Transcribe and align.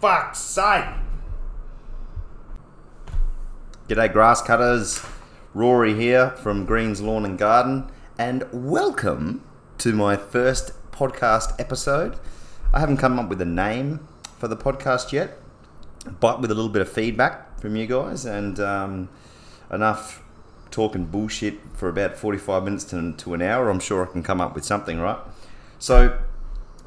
fuck's 0.00 0.38
sake! 0.38 0.86
G'day, 3.86 4.10
grass 4.10 4.40
cutters. 4.40 5.04
Rory 5.52 5.94
here 5.94 6.30
from 6.30 6.64
Greens 6.64 7.02
Lawn 7.02 7.26
and 7.26 7.36
Garden, 7.36 7.90
and 8.18 8.44
welcome 8.50 9.44
to 9.76 9.92
my 9.92 10.16
first 10.16 10.72
podcast 10.90 11.60
episode. 11.60 12.18
I 12.72 12.80
haven't 12.80 12.96
come 12.96 13.18
up 13.18 13.28
with 13.28 13.42
a 13.42 13.44
name 13.44 14.08
for 14.38 14.48
the 14.48 14.56
podcast 14.56 15.12
yet, 15.12 15.36
but 16.18 16.40
with 16.40 16.50
a 16.50 16.54
little 16.54 16.70
bit 16.70 16.80
of 16.80 16.90
feedback 16.90 17.60
from 17.60 17.76
you 17.76 17.86
guys 17.86 18.24
and 18.24 18.58
um, 18.58 19.10
enough 19.70 20.22
talking 20.70 21.04
bullshit 21.04 21.58
for 21.74 21.90
about 21.90 22.16
45 22.16 22.64
minutes 22.64 22.84
to, 22.84 23.12
to 23.12 23.34
an 23.34 23.42
hour, 23.42 23.68
I'm 23.68 23.80
sure 23.80 24.08
I 24.08 24.10
can 24.10 24.22
come 24.22 24.40
up 24.40 24.54
with 24.54 24.64
something, 24.64 24.98
right? 24.98 25.18
So, 25.78 26.18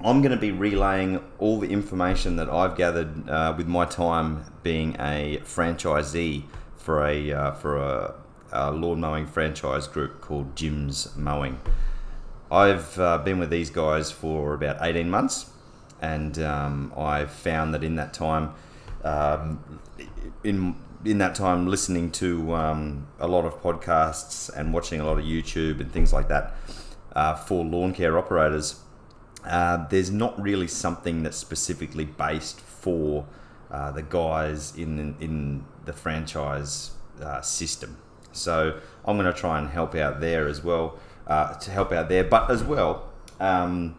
I'm 0.06 0.22
going 0.22 0.34
to 0.34 0.38
be 0.38 0.52
relaying 0.52 1.24
all 1.40 1.60
the 1.62 1.70
information 1.70 2.36
that 2.36 2.50
I've 2.50 2.76
gathered 2.76 3.30
uh, 3.30 3.54
with 3.58 3.68
my 3.68 3.86
time 3.86 4.44
being 4.62 4.98
a 5.00 5.40
franchisee 5.46 6.44
for 6.76 7.06
a 7.06 7.32
uh, 7.32 7.52
for 7.54 7.78
a, 7.78 8.16
a, 8.52 8.72
lawn 8.72 9.00
mowing 9.00 9.26
franchise 9.28 9.88
group 9.88 10.20
called 10.20 10.58
Jim's 10.58 11.16
Mowing. 11.16 11.62
I've 12.52 13.00
uh, 13.00 13.20
been 13.20 13.40
with 13.40 13.50
these 13.50 13.70
guys 13.70 14.12
for 14.12 14.54
about 14.54 14.78
18 14.82 15.10
months, 15.10 15.50
and 16.02 16.38
um, 16.38 16.94
I've 16.98 17.32
found 17.32 17.74
that 17.74 17.84
in 17.84 17.96
that 17.96 18.14
time, 18.14 18.54
um, 19.06 19.80
in 20.44 20.76
in 21.06 21.18
that 21.20 21.34
time 21.34 21.68
listening 21.68 22.12
to 22.12 22.54
um, 22.54 23.08
a 23.20 23.28
lot 23.28 23.46
of 23.46 23.62
podcasts 23.62 24.50
and 24.54 24.74
watching 24.74 25.00
a 25.00 25.06
lot 25.06 25.18
of 25.18 25.24
YouTube 25.24 25.80
and 25.80 25.90
things 25.94 26.12
like 26.12 26.28
that 26.28 26.56
uh, 27.16 27.36
for 27.36 27.64
lawn 27.64 27.94
care 27.94 28.18
operators, 28.18 28.82
uh, 29.46 29.88
there's 29.90 30.12
not 30.12 30.42
really 30.42 30.68
something 30.68 31.24
that's 31.24 31.38
specifically 31.38 32.06
based 32.06 32.60
for 32.60 33.26
uh, 33.72 33.92
the 33.92 34.04
guys 34.04 34.76
in 34.76 35.16
in 35.20 35.66
the 35.86 35.94
franchise 35.94 36.92
uh, 37.22 37.42
system. 37.42 37.98
So 38.32 38.80
I'm 39.06 39.18
going 39.18 39.32
to 39.32 39.40
try 39.40 39.60
and 39.60 39.70
help 39.70 39.96
out 39.96 40.20
there 40.20 40.48
as 40.48 40.64
well 40.64 40.98
uh, 41.28 41.54
to 41.54 41.72
help 41.72 41.92
out 41.92 42.10
there, 42.10 42.24
but 42.24 42.50
as 42.50 42.64
well 42.64 43.14
um, 43.40 43.96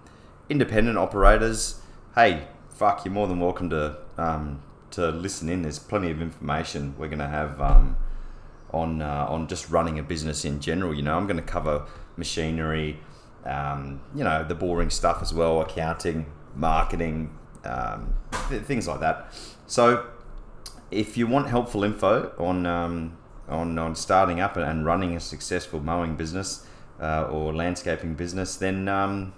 independent 0.49 0.99
operators. 0.99 1.81
Hey, 2.15 2.49
fuck, 2.71 3.05
you're 3.05 3.15
more 3.15 3.27
than 3.27 3.41
welcome 3.41 3.71
to 3.71 3.99
um, 4.19 4.63
to 4.93 5.09
listen 5.09 5.49
in. 5.49 5.63
There's 5.63 5.79
plenty 5.79 6.11
of 6.11 6.21
information 6.23 6.95
we're 6.99 7.09
going 7.09 7.19
to 7.19 7.29
have 7.29 7.61
um, 7.61 7.97
on 8.71 9.03
uh, 9.03 9.27
on 9.29 9.47
just 9.47 9.71
running 9.71 9.99
a 9.99 10.03
business 10.03 10.45
in 10.45 10.61
general. 10.61 10.95
You 10.95 11.03
know, 11.03 11.17
I'm 11.17 11.27
going 11.27 11.37
to 11.37 11.43
cover 11.43 11.87
machinery, 12.17 13.01
um, 13.45 14.01
you 14.15 14.25
know, 14.25 14.45
the 14.45 14.55
boring 14.55 14.91
stuff 14.91 15.21
as 15.23 15.33
well, 15.35 15.61
accounting, 15.61 16.27
marketing, 16.55 17.37
um, 17.65 18.15
th- 18.49 18.63
things 18.63 18.89
like 18.89 19.01
that. 19.01 19.33
So, 19.67 20.07
if 20.91 21.17
you 21.17 21.27
want 21.27 21.49
helpful 21.49 21.85
info 21.85 22.33
on 22.39 22.67
um, 22.67 23.17
on 23.49 23.79
on 23.79 23.95
starting 23.95 24.41
up 24.41 24.57
and 24.57 24.85
running 24.85 25.17
a 25.17 25.21
successful 25.21 25.81
mowing 25.81 26.17
business 26.17 26.67
uh, 27.01 27.25
or 27.25 27.55
landscaping 27.55 28.15
business, 28.15 28.57
then 28.57 28.89
um, 28.89 29.33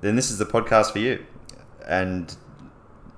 then 0.00 0.16
this 0.16 0.30
is 0.30 0.38
the 0.38 0.46
podcast 0.46 0.92
for 0.92 0.98
you. 0.98 1.24
And 1.86 2.34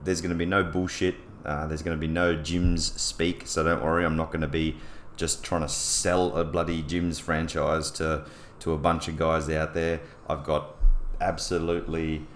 there's 0.02 0.20
going 0.20 0.30
to 0.30 0.36
be 0.36 0.46
no 0.46 0.64
bullshit 0.64 1.16
uh, 1.44 1.66
there's 1.66 1.82
going 1.82 1.96
to 1.96 2.00
be 2.00 2.12
no 2.12 2.34
Jim's 2.34 2.98
speak, 3.00 3.46
so 3.46 3.62
don't 3.62 3.82
worry. 3.82 4.04
I'm 4.04 4.16
not 4.16 4.30
going 4.30 4.40
to 4.40 4.48
be 4.48 4.76
just 5.16 5.44
trying 5.44 5.60
to 5.60 5.68
sell 5.68 6.36
a 6.36 6.44
bloody 6.44 6.82
Jim's 6.82 7.18
franchise 7.18 7.90
to 7.92 8.24
to 8.60 8.72
a 8.72 8.78
bunch 8.78 9.08
of 9.08 9.16
guys 9.16 9.48
out 9.50 9.74
there. 9.74 10.00
I've 10.28 10.44
got 10.44 10.74
absolutely 11.20 12.26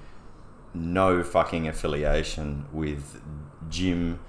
no 0.74 1.22
fucking 1.22 1.66
affiliation 1.66 2.66
with 2.72 3.20
Jim 3.68 4.20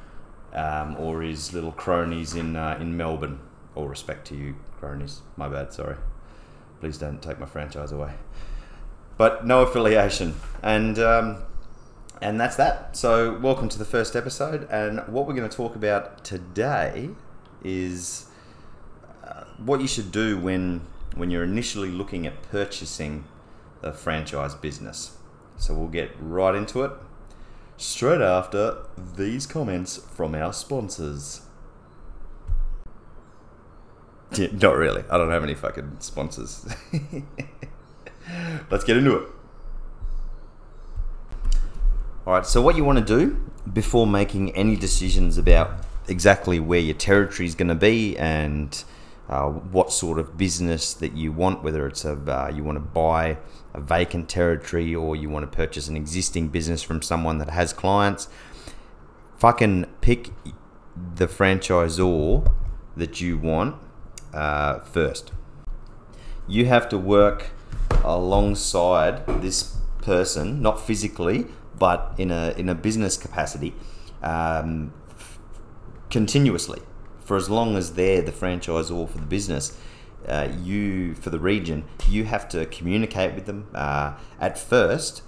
um, 0.54 0.96
or 0.98 1.22
his 1.22 1.54
little 1.54 1.72
cronies 1.72 2.36
in 2.36 2.56
uh, 2.56 2.78
in 2.80 2.98
Melbourne. 2.98 3.40
All 3.76 3.88
respect 3.88 4.28
to 4.28 4.36
you, 4.36 4.56
cronies. 4.80 5.22
My 5.38 5.48
bad. 5.48 5.74
Sorry. 5.74 5.96
Please 6.80 6.98
don't 6.98 7.22
take 7.22 7.40
my 7.40 7.46
franchise 7.46 7.92
away. 7.92 8.14
But 9.18 9.46
no 9.46 9.62
affiliation, 9.62 10.36
and 10.64 10.98
um, 10.98 11.44
and 12.22 12.40
that's 12.40 12.56
that. 12.56 12.96
So, 12.96 13.38
welcome 13.40 13.70
to 13.70 13.78
the 13.78 13.86
first 13.86 14.16
episode. 14.16 14.68
And 14.72 15.00
what 15.08 15.28
we're 15.28 15.34
going 15.34 15.50
to 15.50 15.56
talk 15.56 15.76
about 15.76 16.24
today 16.24 17.10
is 17.64 18.28
uh, 19.24 19.44
what 19.58 19.82
you 19.82 19.88
should 19.88 20.12
do 20.12 20.38
when 20.38 20.82
when 21.16 21.30
you're 21.32 21.44
initially 21.44 21.90
looking 21.90 22.26
at 22.28 22.42
purchasing 22.44 23.26
a 23.82 23.92
franchise 23.92 24.56
business. 24.56 25.18
So, 25.58 25.74
we'll 25.74 25.88
get 25.88 26.12
right 26.20 26.56
into 26.56 26.84
it 26.84 26.92
straight 27.80 28.22
after 28.22 28.78
these 29.16 29.46
comments 29.46 29.98
from 29.98 30.36
our 30.36 30.54
sponsors. 30.54 31.42
Yeah, 34.34 34.48
not 34.52 34.76
really. 34.76 35.04
I 35.10 35.18
don't 35.18 35.32
have 35.32 35.44
any 35.44 35.56
fucking 35.56 35.98
sponsors. 36.00 36.68
Let's 38.70 38.84
get 38.84 38.98
into 38.98 39.16
it. 39.16 39.30
All 42.28 42.34
right, 42.34 42.46
so 42.46 42.62
what 42.62 42.76
you 42.76 42.84
want 42.84 43.00
to 43.00 43.06
do 43.06 43.44
before 43.72 44.06
making 44.06 44.56
any 44.56 44.76
decisions 44.76 45.38
about 45.38 45.72
exactly 46.08 46.60
where 46.60 46.80
your 46.80 46.96
territory 46.96 47.48
is 47.48 47.56
going 47.56 47.70
to 47.70 47.76
be 47.76 48.18
and 48.18 48.84
uh, 49.30 49.48
what 49.48 49.92
sort 49.92 50.18
of 50.18 50.38
business 50.38 50.94
that 50.96 51.16
you 51.16 51.32
want, 51.32 51.64
whether 51.64 51.86
it's 51.86 52.04
a 52.04 52.14
uh, 52.14 52.52
you 52.54 52.64
want 52.64 52.76
to 52.76 52.80
buy 52.80 53.38
a 53.76 53.80
vacant 53.80 54.28
territory 54.28 54.96
or 54.96 55.16
you 55.16 55.30
want 55.30 55.50
to 55.50 55.56
purchase 55.56 55.88
an 55.88 55.96
existing 55.96 56.48
business 56.48 56.82
from 56.82 57.02
someone 57.02 57.38
that 57.38 57.52
has 57.52 57.72
clients, 57.72 58.28
fucking 59.38 59.86
pick 60.02 60.32
the 61.16 61.28
franchisor 61.28 62.52
that 62.98 63.22
you 63.22 63.38
want 63.38 63.76
uh, 64.34 64.80
first. 64.80 65.32
You 66.48 66.66
have 66.66 66.90
to 66.90 66.98
work 66.98 67.52
alongside 68.04 69.26
this 69.42 69.78
person, 70.02 70.60
not 70.60 70.82
physically, 70.82 71.46
but 71.78 72.16
in 72.18 72.32
a 72.32 72.56
in 72.58 72.68
a 72.68 72.74
business 72.74 73.16
capacity, 73.16 73.76
um, 74.24 74.92
f- 75.12 75.38
continuously 76.10 76.82
for 77.30 77.38
as 77.38 77.48
long 77.48 77.76
as 77.76 77.94
they're 77.94 78.24
the 78.24 78.32
franchisor 78.32 79.08
for 79.08 79.18
the 79.20 79.28
business. 79.28 79.78
Uh, 80.28 80.50
you 80.64 81.14
for 81.14 81.30
the 81.30 81.38
region, 81.38 81.84
you 82.08 82.24
have 82.24 82.50
to 82.50 82.66
communicate 82.66 83.36
with 83.36 83.46
them. 83.46 83.68
Uh, 83.76 84.14
at 84.40 84.58
first, 84.58 85.22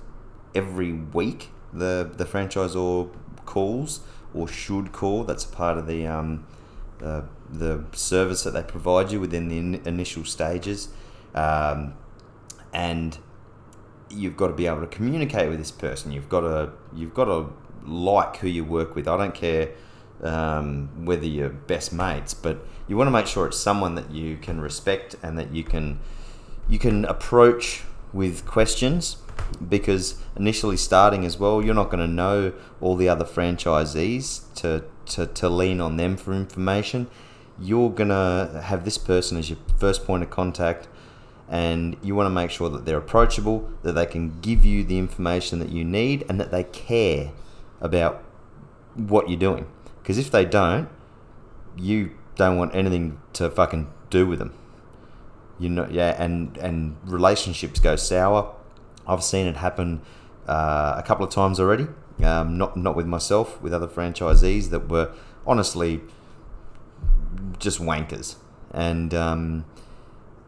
every 0.56 0.94
week, 0.94 1.50
the 1.72 2.11
the 2.17 2.25
franchisor 2.25 3.07
calls 3.45 4.00
or 4.34 4.47
should 4.47 4.91
call. 4.91 5.23
That's 5.25 5.45
a 5.45 5.47
part 5.50 5.78
of 5.78 5.85
the 5.85 6.07
um, 6.07 6.47
uh, 7.03 7.22
the 7.47 7.85
service 7.94 8.41
that 8.45 8.56
they 8.56 8.63
provide 8.63 9.11
you 9.11 9.19
within 9.19 9.47
the 9.47 9.59
in- 9.59 9.81
initial 9.85 10.25
stages, 10.25 10.90
um, 11.35 11.94
and 12.73 13.19
you've 14.09 14.35
got 14.35 14.47
to 14.47 14.53
be 14.53 14.66
able 14.66 14.81
to 14.81 14.88
communicate 14.88 15.50
with 15.50 15.59
this 15.59 15.72
person. 15.72 16.11
You've 16.11 16.29
got 16.29 16.41
to 16.41 16.72
you've 16.95 17.13
got 17.13 17.25
to 17.25 17.53
like 17.85 18.38
who 18.38 18.47
you 18.47 18.66
work 18.66 18.95
with. 18.95 19.07
I 19.07 19.17
don't 19.17 19.35
care 19.35 19.69
um, 20.21 21.05
whether 21.05 21.25
you're 21.25 21.49
best 21.49 21.91
mates, 21.93 22.33
but 22.33 22.65
you 22.87 22.97
want 22.97 23.07
to 23.07 23.11
make 23.11 23.27
sure 23.27 23.47
it's 23.47 23.57
someone 23.57 23.95
that 23.95 24.11
you 24.11 24.37
can 24.37 24.61
respect 24.61 25.15
and 25.23 25.37
that 25.37 25.53
you 25.53 25.63
can 25.63 25.99
you 26.69 26.79
can 26.79 27.05
approach 27.05 27.83
with 28.13 28.45
questions 28.45 29.17
because 29.67 30.21
initially 30.35 30.77
starting 30.77 31.25
as 31.25 31.37
well, 31.37 31.61
you're 31.61 31.75
not 31.75 31.89
going 31.89 32.05
to 32.05 32.11
know 32.11 32.53
all 32.79 32.95
the 32.95 33.09
other 33.09 33.25
franchisees 33.25 34.53
to, 34.55 34.83
to, 35.05 35.27
to 35.27 35.49
lean 35.49 35.81
on 35.81 35.97
them 35.97 36.15
for 36.17 36.33
information. 36.33 37.07
You're 37.59 37.89
going 37.89 38.09
to 38.09 38.61
have 38.63 38.85
this 38.85 38.97
person 38.97 39.37
as 39.37 39.49
your 39.49 39.59
first 39.77 40.05
point 40.05 40.23
of 40.23 40.29
contact 40.29 40.87
and 41.49 41.97
you 42.01 42.16
want 42.16 42.28
to 42.28 42.31
make 42.31 42.49
sure 42.49 42.69
that 42.69 42.85
they're 42.85 42.97
approachable, 42.97 43.69
that 43.84 43.91
they 43.91 44.05
can 44.05 44.40
give 44.40 44.63
you 44.63 44.85
the 44.85 44.97
information 44.97 45.59
that 45.59 45.67
you 45.67 45.84
need, 45.84 46.25
and 46.29 46.40
that 46.40 46.49
they 46.49 46.63
care 46.63 47.31
about 47.81 48.23
what 48.96 49.29
you're 49.29 49.37
doing. 49.37 49.67
Because 50.01 50.17
if 50.17 50.31
they 50.31 50.45
don't, 50.45 50.89
you 51.77 52.11
don't 52.35 52.57
want 52.57 52.75
anything 52.75 53.19
to 53.33 53.49
fucking 53.49 53.91
do 54.09 54.25
with 54.27 54.39
them. 54.39 54.53
You 55.59 55.69
know, 55.69 55.87
yeah, 55.89 56.21
and 56.21 56.57
and 56.57 56.97
relationships 57.03 57.79
go 57.79 57.95
sour. 57.95 58.55
I've 59.07 59.23
seen 59.23 59.45
it 59.45 59.57
happen 59.57 60.01
uh, 60.47 60.95
a 60.97 61.03
couple 61.03 61.25
of 61.25 61.31
times 61.31 61.59
already. 61.59 61.87
Um, 62.23 62.57
not 62.57 62.75
not 62.75 62.95
with 62.95 63.05
myself, 63.05 63.61
with 63.61 63.73
other 63.73 63.87
franchisees 63.87 64.69
that 64.69 64.89
were 64.89 65.11
honestly 65.45 66.01
just 67.59 67.79
wankers, 67.79 68.35
and 68.71 69.13
um, 69.13 69.65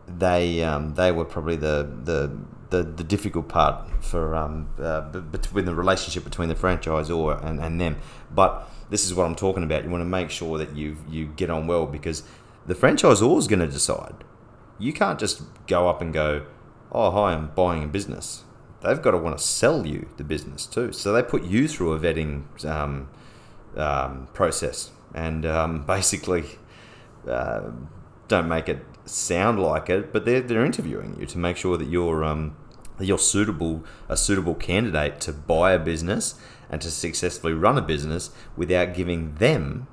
they 0.07 0.63
um, 0.63 0.95
they 0.95 1.11
were 1.11 1.25
probably 1.25 1.55
the, 1.55 1.89
the 2.03 2.35
the, 2.73 2.81
the 2.81 3.03
difficult 3.03 3.47
part 3.47 3.87
for 4.03 4.35
um, 4.35 4.67
uh, 4.81 5.01
between 5.01 5.65
the 5.65 5.75
relationship 5.75 6.23
between 6.23 6.49
the 6.49 6.55
franchisor 6.55 7.45
and, 7.45 7.59
and 7.59 7.79
them. 7.79 7.97
But 8.33 8.67
this 8.89 9.05
is 9.05 9.13
what 9.13 9.25
I'm 9.27 9.35
talking 9.35 9.61
about. 9.61 9.83
You 9.83 9.91
want 9.91 10.01
to 10.01 10.05
make 10.05 10.31
sure 10.31 10.57
that 10.57 10.75
you 10.75 10.97
you 11.07 11.27
get 11.27 11.51
on 11.51 11.67
well 11.67 11.85
because 11.85 12.23
the 12.65 12.73
franchisor 12.73 13.37
is 13.37 13.47
going 13.47 13.59
to 13.59 13.67
decide. 13.67 14.23
You 14.79 14.91
can't 14.91 15.19
just 15.19 15.43
go 15.67 15.87
up 15.87 16.01
and 16.01 16.11
go, 16.11 16.47
"Oh, 16.91 17.11
hi, 17.11 17.33
I'm 17.33 17.51
buying 17.53 17.83
a 17.83 17.87
business." 17.87 18.43
They've 18.81 19.01
got 19.01 19.11
to 19.11 19.19
want 19.19 19.37
to 19.37 19.43
sell 19.43 19.85
you 19.85 20.09
the 20.17 20.23
business 20.23 20.65
too. 20.65 20.91
So 20.93 21.13
they 21.13 21.21
put 21.21 21.43
you 21.43 21.67
through 21.67 21.93
a 21.93 21.99
vetting 21.99 22.65
um, 22.65 23.07
um, 23.77 24.29
process, 24.33 24.89
and 25.13 25.45
um, 25.45 25.85
basically 25.95 26.45
uh, 27.29 27.69
don't 28.27 28.47
make 28.47 28.67
it 28.67 28.83
sound 29.05 29.59
like 29.61 29.89
it, 29.89 30.11
but 30.11 30.25
they're, 30.25 30.41
they're 30.41 30.65
interviewing 30.65 31.17
you 31.19 31.25
to 31.27 31.37
make 31.37 31.57
sure 31.57 31.77
that 31.77 31.87
you're 31.87 32.23
um, 32.23 32.55
you're 32.99 33.17
suitable 33.17 33.83
a 34.07 34.15
suitable 34.15 34.55
candidate 34.55 35.19
to 35.21 35.33
buy 35.33 35.73
a 35.73 35.79
business 35.79 36.35
and 36.69 36.81
to 36.81 36.91
successfully 36.91 37.53
run 37.53 37.77
a 37.77 37.81
business 37.81 38.31
without 38.55 38.93
giving 38.93 39.35
them 39.35 39.87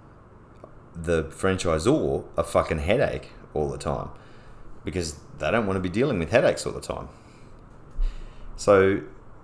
the 0.95 1.25
franchisor 1.25 2.25
a 2.37 2.45
fucking 2.45 2.79
headache 2.79 3.31
all 3.55 3.69
the 3.69 3.79
time 3.79 4.11
because 4.85 5.17
they 5.39 5.51
don't 5.51 5.67
want 5.67 5.77
to 5.77 5.81
be 5.81 5.89
dealing 5.89 6.19
with 6.19 6.31
headaches 6.31 6.67
all 6.67 6.73
the 6.73 6.81
time. 6.81 7.09
So 8.57 9.03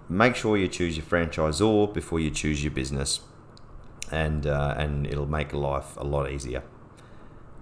make 0.08 0.36
sure 0.36 0.56
you 0.56 0.68
choose 0.68 0.96
your 0.96 1.06
franchisor 1.06 1.92
before 1.92 2.20
you 2.20 2.30
choose 2.30 2.62
your 2.62 2.70
business, 2.70 3.20
and 4.10 4.46
uh, 4.46 4.74
and 4.76 5.06
it'll 5.06 5.26
make 5.26 5.52
life 5.52 5.96
a 5.96 6.04
lot 6.04 6.30
easier. 6.30 6.62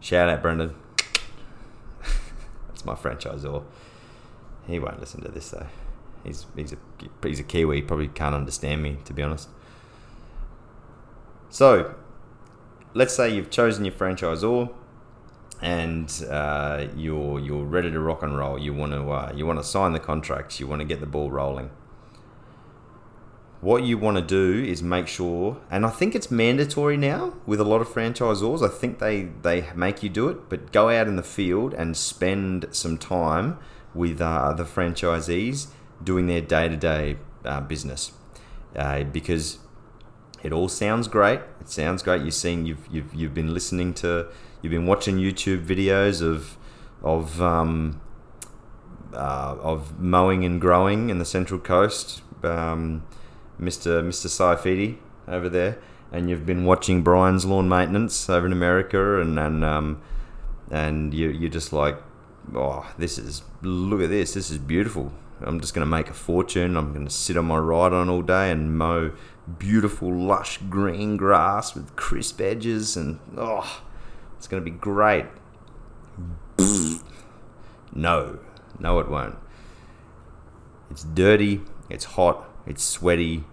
Shout 0.01 0.29
out, 0.29 0.43
Brendan. 0.43 0.75
That's 2.69 2.85
my 2.85 2.95
franchisor. 2.95 3.65
He 4.67 4.79
won't 4.79 5.01
listen 5.01 5.23
to 5.23 5.31
this 5.31 5.51
though. 5.51 5.67
He's 6.25 6.47
he's 6.57 6.73
a 6.73 6.77
he's 7.23 7.41
a 7.41 7.45
Kiwi. 7.45 7.83
Probably 7.83 8.09
can't 8.09 8.35
understand 8.35 8.83
me 8.83 8.99
to 9.05 9.13
be 9.13 9.23
honest. 9.23 9.49
So, 11.51 11.95
let's 12.95 13.15
say 13.15 13.33
you've 13.33 13.51
chosen 13.51 13.85
your 13.85 13.95
franchisor 13.95 14.73
and 15.63 16.27
uh, 16.29 16.87
you're 16.97 17.39
you're 17.39 17.65
ready 17.65 17.91
to 17.91 18.01
rock 18.01 18.23
and 18.23 18.37
roll. 18.37 18.59
You 18.59 18.75
want 18.75 18.93
to 18.93 19.11
uh, 19.11 19.33
you 19.35 19.47
want 19.47 19.59
to 19.59 19.65
sign 19.65 19.93
the 19.93 20.01
contracts. 20.01 20.61
You 20.61 20.67
want 20.67 20.81
to 20.81 20.85
get 20.85 21.01
the 21.01 21.07
ball 21.07 21.31
rolling. 21.31 21.71
What 23.61 23.85
you 23.85 23.97
want 23.97 24.19
to 24.19 24.23
do 24.23 24.63
is 24.63 24.83
make 24.83 25.09
sure, 25.09 25.57
and 25.71 25.87
I 25.87 25.89
think 25.89 26.15
it's 26.15 26.31
mandatory 26.31 26.99
now 26.99 27.33
with 27.47 27.61
a 27.61 27.65
lot 27.65 27.81
of 27.81 27.89
franchisors. 27.89 28.63
I 28.63 28.69
think 28.69 28.99
they 28.99 29.31
they 29.43 29.71
make 29.75 30.03
you 30.03 30.11
do 30.11 30.29
it, 30.29 30.51
but 30.51 30.71
go 30.71 30.91
out 30.91 31.09
in 31.09 31.17
the 31.17 31.23
field 31.23 31.73
and 31.73 31.97
spend 31.97 32.67
some 32.73 32.99
time 32.99 33.59
with 33.95 34.21
uh, 34.21 34.53
the 34.53 34.65
franchisees 34.65 35.69
doing 36.03 36.27
their 36.27 36.41
day 36.41 36.69
to 36.69 36.77
day 36.77 37.17
business, 37.69 38.13
uh, 38.77 39.05
because 39.05 39.59
it 40.43 40.53
all 40.53 40.69
sounds 40.69 41.09
great. 41.09 41.41
It 41.61 41.71
sounds 41.71 42.03
great. 42.03 42.23
You've 42.23 42.35
seen, 42.35 42.67
you've 42.67 42.87
you've 42.91 43.15
you've 43.15 43.35
been 43.35 43.55
listening 43.55 43.95
to, 43.95 44.29
you've 44.61 44.73
been 44.73 44.87
watching 44.87 45.17
YouTube 45.17 45.65
videos 45.65 46.23
of 46.23 46.57
of 47.03 47.41
um, 47.41 48.01
uh, 49.15 49.57
of 49.61 49.99
mowing 49.99 50.45
and 50.45 50.61
growing 50.61 51.11
in 51.11 51.19
the 51.19 51.25
Central 51.25 51.59
Coast, 51.61 52.23
um, 52.43 53.05
Mr. 53.61 54.03
Mr. 54.03 54.27
Saifidi 54.29 54.99
over 55.27 55.49
there, 55.49 55.79
and 56.13 56.29
you've 56.29 56.45
been 56.45 56.65
watching 56.65 57.03
Brian's 57.03 57.45
lawn 57.45 57.69
maintenance 57.69 58.29
over 58.29 58.47
in 58.47 58.53
America, 58.53 59.21
and 59.21 59.39
and 59.39 59.65
um, 59.65 60.03
and 60.71 61.15
you 61.15 61.31
you're 61.31 61.51
just 61.51 61.73
like, 61.73 61.97
oh, 62.55 62.87
this 62.99 63.19
is 63.19 63.43
look 63.63 64.03
at 64.03 64.11
this, 64.11 64.35
this 64.35 64.51
is 64.51 64.59
beautiful. 64.59 65.13
I'm 65.45 65.61
just 65.61 65.75
going 65.75 65.85
to 65.85 65.91
make 65.91 66.09
a 66.09 66.15
fortune. 66.15 66.77
I'm 66.77 66.93
going 66.93 67.07
to 67.07 67.13
sit 67.13 67.37
on 67.37 67.45
my 67.47 67.59
ride 67.59 67.93
on 67.93 68.09
all 68.09 68.23
day 68.23 68.51
and 68.51 68.77
mow 68.77 69.13
beautiful, 69.59 70.13
lush 70.13 70.59
green 70.71 71.17
grass 71.17 71.75
with 71.75 71.95
crisp 71.97 72.41
edges, 72.41 72.97
and 72.97 73.19
oh, 73.37 73.83
it's 74.37 74.47
going 74.47 74.63
to 74.63 74.71
be 74.71 74.77
great. 74.77 75.27
no, 77.95 78.39
no, 78.79 78.99
it 78.99 79.09
won't. 79.09 79.37
It's 80.91 81.05
dirty, 81.05 81.61
it's 81.91 82.05
hot, 82.05 82.49
it's 82.67 82.83
sweaty, 82.83 83.45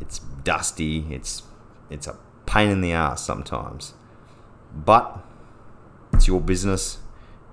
it's 0.00 0.18
dusty, 0.18 1.06
it's 1.10 1.42
it's 1.90 2.06
a 2.06 2.16
pain 2.46 2.70
in 2.70 2.80
the 2.80 2.92
ass 2.92 3.24
sometimes. 3.24 3.94
But 4.74 5.22
it's 6.12 6.26
your 6.26 6.40
business 6.40 6.98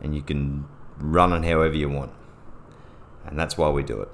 and 0.01 0.15
you 0.15 0.21
can 0.21 0.65
run 0.97 1.33
it 1.33 1.47
however 1.47 1.75
you 1.75 1.89
want. 1.89 2.11
And 3.25 3.37
that's 3.37 3.57
why 3.57 3.69
we 3.69 3.83
do 3.83 4.01
it. 4.01 4.09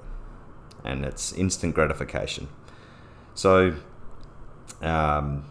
And 0.84 1.04
it's 1.04 1.32
instant 1.32 1.74
gratification. 1.74 2.48
So 3.34 3.76
um, 4.82 5.44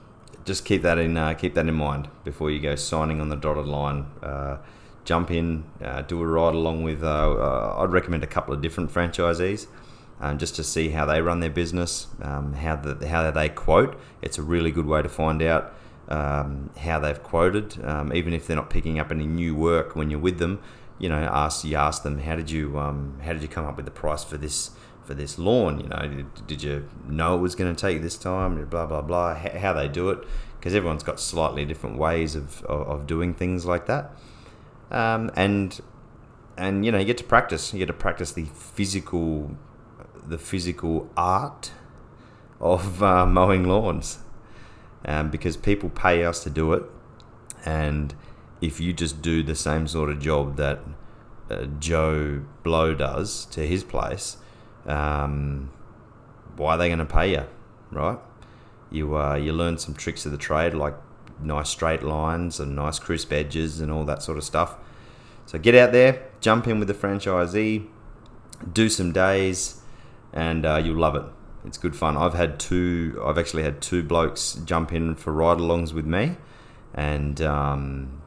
just 0.46 0.66
keep 0.66 0.82
that 0.84 0.98
in 0.98 1.18
uh, 1.18 1.34
keep 1.34 1.56
that 1.56 1.68
in 1.68 1.74
mind 1.74 2.10
before 2.24 2.52
you 2.52 2.60
go 2.60 2.76
signing 2.76 3.20
on 3.20 3.30
the 3.30 3.36
dotted 3.36 3.66
line. 3.66 4.06
Uh, 4.22 4.58
jump 5.04 5.32
in, 5.32 5.66
uh, 5.84 6.02
do 6.02 6.22
a 6.22 6.26
ride 6.26 6.56
along 6.56 6.84
with. 6.84 7.04
Uh, 7.04 7.32
uh, 7.34 7.76
I'd 7.80 7.92
recommend 7.92 8.24
a 8.24 8.28
couple 8.28 8.54
of 8.54 8.62
different 8.62 8.92
franchisees. 8.92 9.68
Um, 10.22 10.38
just 10.38 10.56
to 10.56 10.64
see 10.64 10.90
how 10.90 11.06
they 11.06 11.22
run 11.22 11.42
their 11.42 11.50
business, 11.50 12.08
um, 12.22 12.54
how 12.54 12.78
the, 12.78 13.06
how 13.06 13.30
they 13.32 13.50
quote. 13.50 14.00
It's 14.22 14.38
a 14.38 14.42
really 14.42 14.72
good 14.72 14.86
way 14.86 15.02
to 15.02 15.10
find 15.10 15.42
out 15.42 15.74
um, 16.08 16.70
how 16.78 17.00
they've 17.00 17.22
quoted, 17.22 17.84
um, 17.84 18.14
even 18.14 18.34
if 18.34 18.48
they're 18.48 18.56
not 18.56 18.70
picking 18.70 18.98
up 18.98 19.12
any 19.12 19.26
new 19.26 19.54
work 19.54 19.94
when 19.94 20.10
you're 20.10 20.20
with 20.20 20.40
them. 20.40 20.62
You 20.98 21.10
know, 21.10 21.18
ask 21.18 21.66
you 21.66 21.76
ask 21.76 22.04
them 22.04 22.20
how 22.20 22.36
did 22.36 22.50
you 22.50 22.80
um, 22.80 23.20
how 23.24 23.34
did 23.34 23.42
you 23.42 23.48
come 23.48 23.66
up 23.66 23.76
with 23.76 23.86
the 23.86 23.92
price 23.92 24.24
for 24.24 24.38
this 24.38 24.72
for 25.04 25.14
this 25.14 25.38
lawn? 25.38 25.80
You 25.80 25.88
know, 25.90 26.08
did, 26.08 26.48
did 26.48 26.64
you 26.64 26.90
know 27.08 27.36
it 27.36 27.42
was 27.42 27.56
going 27.56 27.74
to 27.74 27.80
take 27.80 28.02
this 28.02 28.18
time? 28.18 28.64
Blah 28.66 28.86
blah 28.86 29.02
blah. 29.02 29.36
How 29.36 29.74
they 29.74 29.88
do 29.88 30.10
it, 30.10 30.20
because 30.58 30.74
everyone's 30.74 31.04
got 31.04 31.20
slightly 31.20 31.66
different 31.66 31.98
ways 31.98 32.36
of, 32.36 32.64
of, 32.64 32.88
of 32.88 33.08
doing 33.08 33.34
things 33.34 33.66
like 33.66 33.88
that. 33.88 34.12
Um, 34.90 35.32
and 35.36 35.80
and 36.58 36.86
you 36.86 36.92
know, 36.92 36.98
you 36.98 37.06
get 37.06 37.18
to 37.18 37.24
practice. 37.24 37.74
You 37.74 37.80
get 37.80 37.88
to 37.88 37.94
practice 37.94 38.32
the 38.32 38.46
physical, 38.46 39.58
the 40.26 40.38
physical 40.38 41.10
art 41.18 41.72
of 42.60 43.04
uh, 43.04 43.26
mowing 43.26 43.68
lawns, 43.68 44.20
um, 45.04 45.30
because 45.30 45.58
people 45.58 45.90
pay 45.90 46.24
us 46.24 46.42
to 46.44 46.50
do 46.50 46.72
it, 46.74 46.84
and 47.66 48.16
if 48.62 48.80
you 48.80 48.94
just 48.94 49.22
do 49.22 49.44
the 49.44 49.56
same 49.56 49.88
sort 49.88 50.10
of 50.10 50.20
job 50.20 50.58
that 50.58 50.80
uh, 51.50 51.66
Joe 51.80 52.44
Blow 52.64 52.96
does 52.96 53.46
to 53.48 53.66
his 53.66 53.84
place, 53.84 54.38
um, 54.86 55.72
why 56.56 56.76
are 56.76 56.78
they 56.78 56.88
going 56.88 57.00
to 57.00 57.06
pay 57.06 57.32
you, 57.32 57.46
right? 57.92 58.20
You 58.92 59.18
uh, 59.18 59.36
you 59.36 59.54
learn 59.54 59.78
some 59.78 59.94
tricks 59.94 60.26
of 60.26 60.32
the 60.32 60.38
trade 60.38 60.74
like 60.74 60.96
nice 61.42 61.70
straight 61.70 62.04
lines 62.04 62.60
and 62.60 62.76
nice 62.76 63.00
crisp 63.00 63.34
edges 63.34 63.80
and 63.80 63.92
all 63.92 64.06
that 64.06 64.24
sort 64.24 64.38
of 64.38 64.44
stuff. 64.44 64.78
So 65.46 65.60
get 65.60 65.76
out 65.76 65.92
there, 65.92 66.24
jump 66.40 66.68
in 66.68 66.80
with 66.80 66.88
the 66.88 66.94
franchisee, 66.94 67.88
do 68.72 68.90
some 68.90 69.12
days, 69.12 69.82
and 70.34 70.66
uh, 70.66 70.82
you'll 70.84 70.98
love 70.98 71.16
it. 71.16 71.24
It's 71.66 71.78
good 71.78 71.96
fun. 71.96 72.16
I've 72.16 72.34
had 72.34 72.60
two. 72.60 73.22
I've 73.24 73.38
actually 73.38 73.64
had 73.64 73.82
two 73.82 74.04
blokes 74.04 74.54
jump 74.66 74.94
in 74.94 75.16
for 75.16 75.34
ride-alongs 75.34 75.94
with 75.94 76.06
me, 76.06 76.38
and 76.94 77.42
um, 77.42 78.22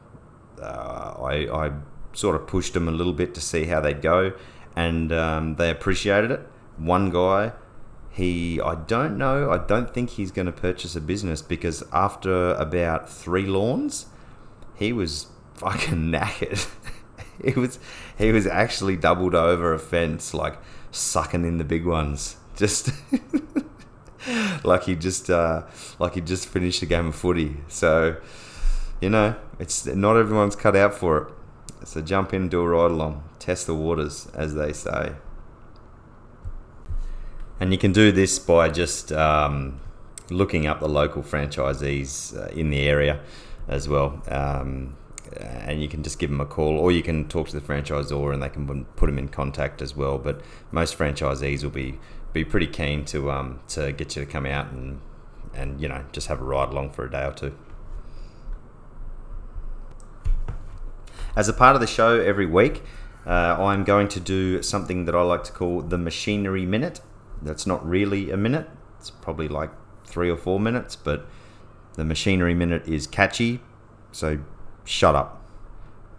I, 0.63 1.47
I 1.51 1.71
sort 2.13 2.35
of 2.35 2.47
pushed 2.47 2.73
them 2.73 2.87
a 2.87 2.91
little 2.91 3.13
bit 3.13 3.33
to 3.35 3.41
see 3.41 3.65
how 3.65 3.79
they'd 3.79 4.01
go 4.01 4.33
and 4.75 5.11
um, 5.11 5.55
they 5.55 5.69
appreciated 5.69 6.31
it. 6.31 6.47
One 6.77 7.09
guy, 7.09 7.51
he, 8.11 8.61
I 8.61 8.75
don't 8.75 9.17
know, 9.17 9.51
I 9.51 9.57
don't 9.57 9.93
think 9.93 10.11
he's 10.11 10.31
going 10.31 10.45
to 10.45 10.51
purchase 10.51 10.95
a 10.95 11.01
business 11.01 11.41
because 11.41 11.83
after 11.91 12.53
about 12.53 13.09
three 13.09 13.45
lawns, 13.45 14.05
he 14.75 14.93
was 14.93 15.27
fucking 15.55 15.97
knackered. 16.11 16.67
he 17.43 17.59
was, 17.59 17.79
he 18.17 18.31
was 18.31 18.47
actually 18.47 18.95
doubled 18.95 19.35
over 19.35 19.73
a 19.73 19.79
fence, 19.79 20.33
like 20.33 20.57
sucking 20.91 21.45
in 21.45 21.57
the 21.57 21.63
big 21.63 21.85
ones, 21.85 22.37
just. 22.55 22.91
like 24.63 24.83
he 24.83 24.95
just 24.95 25.29
uh, 25.29 25.63
like 25.97 26.15
he 26.15 26.21
just 26.21 26.47
finished 26.47 26.81
a 26.81 26.85
game 26.85 27.07
of 27.07 27.15
footy. 27.15 27.57
So, 27.69 28.17
you 29.01 29.09
know, 29.09 29.35
it's 29.59 29.85
not 29.85 30.17
everyone's 30.17 30.55
cut 30.55 30.75
out 30.75 30.93
for 30.93 31.17
it. 31.17 31.33
So 31.87 32.01
jump 32.01 32.33
in, 32.33 32.49
do 32.49 32.61
a 32.61 32.67
ride 32.67 32.91
along, 32.91 33.23
test 33.39 33.67
the 33.67 33.75
waters, 33.75 34.27
as 34.33 34.55
they 34.55 34.73
say. 34.73 35.13
And 37.59 37.71
you 37.71 37.77
can 37.77 37.91
do 37.91 38.11
this 38.11 38.39
by 38.39 38.69
just 38.69 39.11
um, 39.11 39.79
looking 40.29 40.65
up 40.65 40.79
the 40.79 40.89
local 40.89 41.23
franchisees 41.23 42.37
uh, 42.37 42.49
in 42.49 42.69
the 42.69 42.81
area 42.81 43.19
as 43.67 43.87
well. 43.87 44.21
Um, 44.27 44.95
and 45.37 45.81
you 45.81 45.87
can 45.87 46.03
just 46.03 46.19
give 46.19 46.29
them 46.29 46.41
a 46.41 46.45
call, 46.45 46.77
or 46.77 46.91
you 46.91 47.03
can 47.03 47.27
talk 47.27 47.49
to 47.49 47.59
the 47.59 47.65
franchisor 47.65 48.33
and 48.33 48.41
they 48.41 48.49
can 48.49 48.85
put 48.95 49.05
them 49.05 49.19
in 49.19 49.27
contact 49.27 49.81
as 49.81 49.95
well. 49.95 50.17
But 50.17 50.41
most 50.71 50.97
franchisees 50.97 51.63
will 51.63 51.69
be 51.69 51.99
be 52.31 52.45
pretty 52.45 52.67
keen 52.67 53.05
to 53.05 53.31
um, 53.31 53.59
to 53.69 53.91
get 53.91 54.15
you 54.15 54.25
to 54.25 54.31
come 54.31 54.45
out 54.45 54.71
and 54.71 55.01
and 55.53 55.81
you 55.81 55.87
know 55.87 56.03
just 56.11 56.27
have 56.27 56.41
a 56.41 56.43
ride 56.43 56.69
along 56.69 56.91
for 56.91 57.05
a 57.05 57.11
day 57.11 57.25
or 57.25 57.33
two. 57.33 57.55
As 61.39 61.47
a 61.47 61.53
part 61.53 61.73
of 61.73 61.79
the 61.79 61.87
show 61.87 62.19
every 62.19 62.45
week, 62.45 62.83
uh, 63.25 63.55
I'm 63.57 63.85
going 63.85 64.09
to 64.09 64.19
do 64.19 64.61
something 64.61 65.05
that 65.05 65.15
I 65.15 65.21
like 65.21 65.45
to 65.45 65.53
call 65.53 65.81
the 65.81 65.97
machinery 65.97 66.65
minute. 66.65 66.99
That's 67.41 67.65
not 67.65 67.87
really 67.87 68.29
a 68.29 68.35
minute, 68.35 68.69
it's 68.99 69.09
probably 69.09 69.47
like 69.47 69.69
three 70.03 70.29
or 70.29 70.35
four 70.35 70.59
minutes, 70.59 70.97
but 70.97 71.25
the 71.93 72.03
machinery 72.03 72.53
minute 72.53 72.85
is 72.89 73.07
catchy, 73.07 73.61
so 74.11 74.39
shut 74.83 75.15
up. 75.15 75.41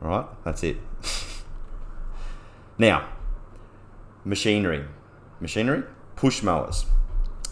All 0.01 0.09
right, 0.09 0.27
that's 0.43 0.63
it. 0.63 0.79
now, 2.79 3.07
machinery. 4.25 4.87
Machinery? 5.39 5.83
Push 6.17 6.43
mowers. 6.43 6.87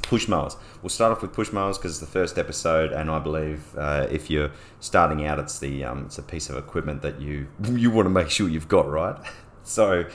Push 0.08 0.26
mowers. 0.26 0.56
We'll 0.82 0.88
start 0.88 1.12
off 1.12 1.20
with 1.20 1.34
push 1.34 1.52
mowers 1.52 1.76
because 1.76 1.92
it's 1.92 2.00
the 2.00 2.06
first 2.06 2.38
episode, 2.38 2.92
and 2.92 3.10
I 3.10 3.18
believe 3.18 3.76
uh, 3.76 4.06
if 4.10 4.30
you're 4.30 4.50
starting 4.80 5.26
out, 5.26 5.38
it's 5.38 5.58
the 5.58 5.84
um, 5.84 6.06
it's 6.06 6.18
a 6.18 6.22
piece 6.22 6.48
of 6.48 6.56
equipment 6.56 7.02
that 7.02 7.20
you 7.20 7.48
you 7.70 7.90
want 7.90 8.06
to 8.06 8.10
make 8.10 8.30
sure 8.30 8.48
you've 8.48 8.68
got 8.68 8.88
right. 8.88 9.16
So, 9.64 10.06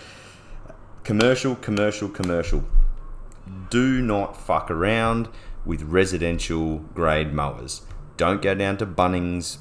commercial, 1.04 1.56
commercial, 1.56 2.10
commercial. 2.10 2.64
Do 3.70 4.02
not 4.02 4.36
fuck 4.36 4.72
around 4.72 5.30
with 5.64 5.84
residential 5.84 6.80
grade 6.96 7.34
mowers. 7.34 7.84
Don't 8.18 8.42
go 8.42 8.56
down 8.56 8.78
to 8.78 8.88
Bunnings 8.88 9.58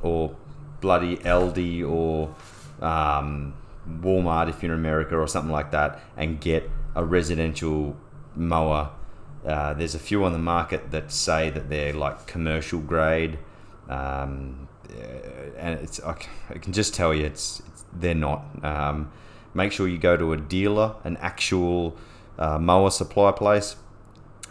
or 0.00 0.36
bloody 0.80 1.16
Aldi 1.16 1.88
or 1.88 2.36
um, 2.80 3.54
Walmart 3.88 4.48
if 4.48 4.62
you're 4.62 4.72
in 4.72 4.78
America 4.78 5.16
or 5.16 5.26
something 5.26 5.50
like 5.50 5.72
that 5.72 6.00
and 6.16 6.40
get 6.40 6.70
a 6.94 7.04
residential 7.04 7.96
mower. 8.36 8.92
Uh, 9.46 9.74
there's 9.74 9.94
a 9.94 9.98
few 9.98 10.24
on 10.24 10.32
the 10.32 10.38
market 10.38 10.90
that 10.90 11.12
say 11.12 11.50
that 11.50 11.68
they're 11.70 11.92
like 11.92 12.26
commercial 12.26 12.80
grade, 12.80 13.38
um, 13.88 14.68
and 15.56 15.78
it's 15.80 16.00
I 16.00 16.14
can 16.58 16.72
just 16.72 16.94
tell 16.94 17.14
you 17.14 17.24
it's, 17.26 17.62
it's 17.68 17.84
they're 17.92 18.14
not. 18.14 18.44
Um, 18.64 19.12
make 19.54 19.72
sure 19.72 19.88
you 19.88 19.98
go 19.98 20.16
to 20.16 20.32
a 20.32 20.36
dealer, 20.36 20.96
an 21.04 21.16
actual 21.18 21.96
uh, 22.38 22.58
mower 22.58 22.90
supply 22.90 23.32
place, 23.32 23.76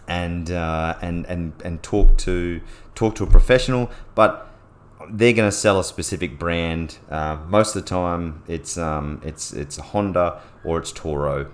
and 0.08 0.50
uh, 0.52 0.96
and 1.02 1.26
and 1.26 1.54
and 1.64 1.84
talk 1.84 2.18
to 2.20 2.62
talk 2.96 3.16
to 3.16 3.24
a 3.24 3.28
professional. 3.28 3.92
But 4.16 4.50
they're 5.10 5.34
going 5.34 5.50
to 5.50 5.56
sell 5.56 5.80
a 5.80 5.84
specific 5.84 6.40
brand. 6.40 6.98
Uh, 7.10 7.38
most 7.48 7.76
of 7.76 7.84
the 7.84 7.90
time, 7.90 8.44
it's 8.48 8.78
um, 8.78 9.22
it's 9.24 9.54
it's 9.54 9.78
Honda 9.78 10.42
or 10.64 10.80
it's 10.80 10.92
Toro, 10.92 11.52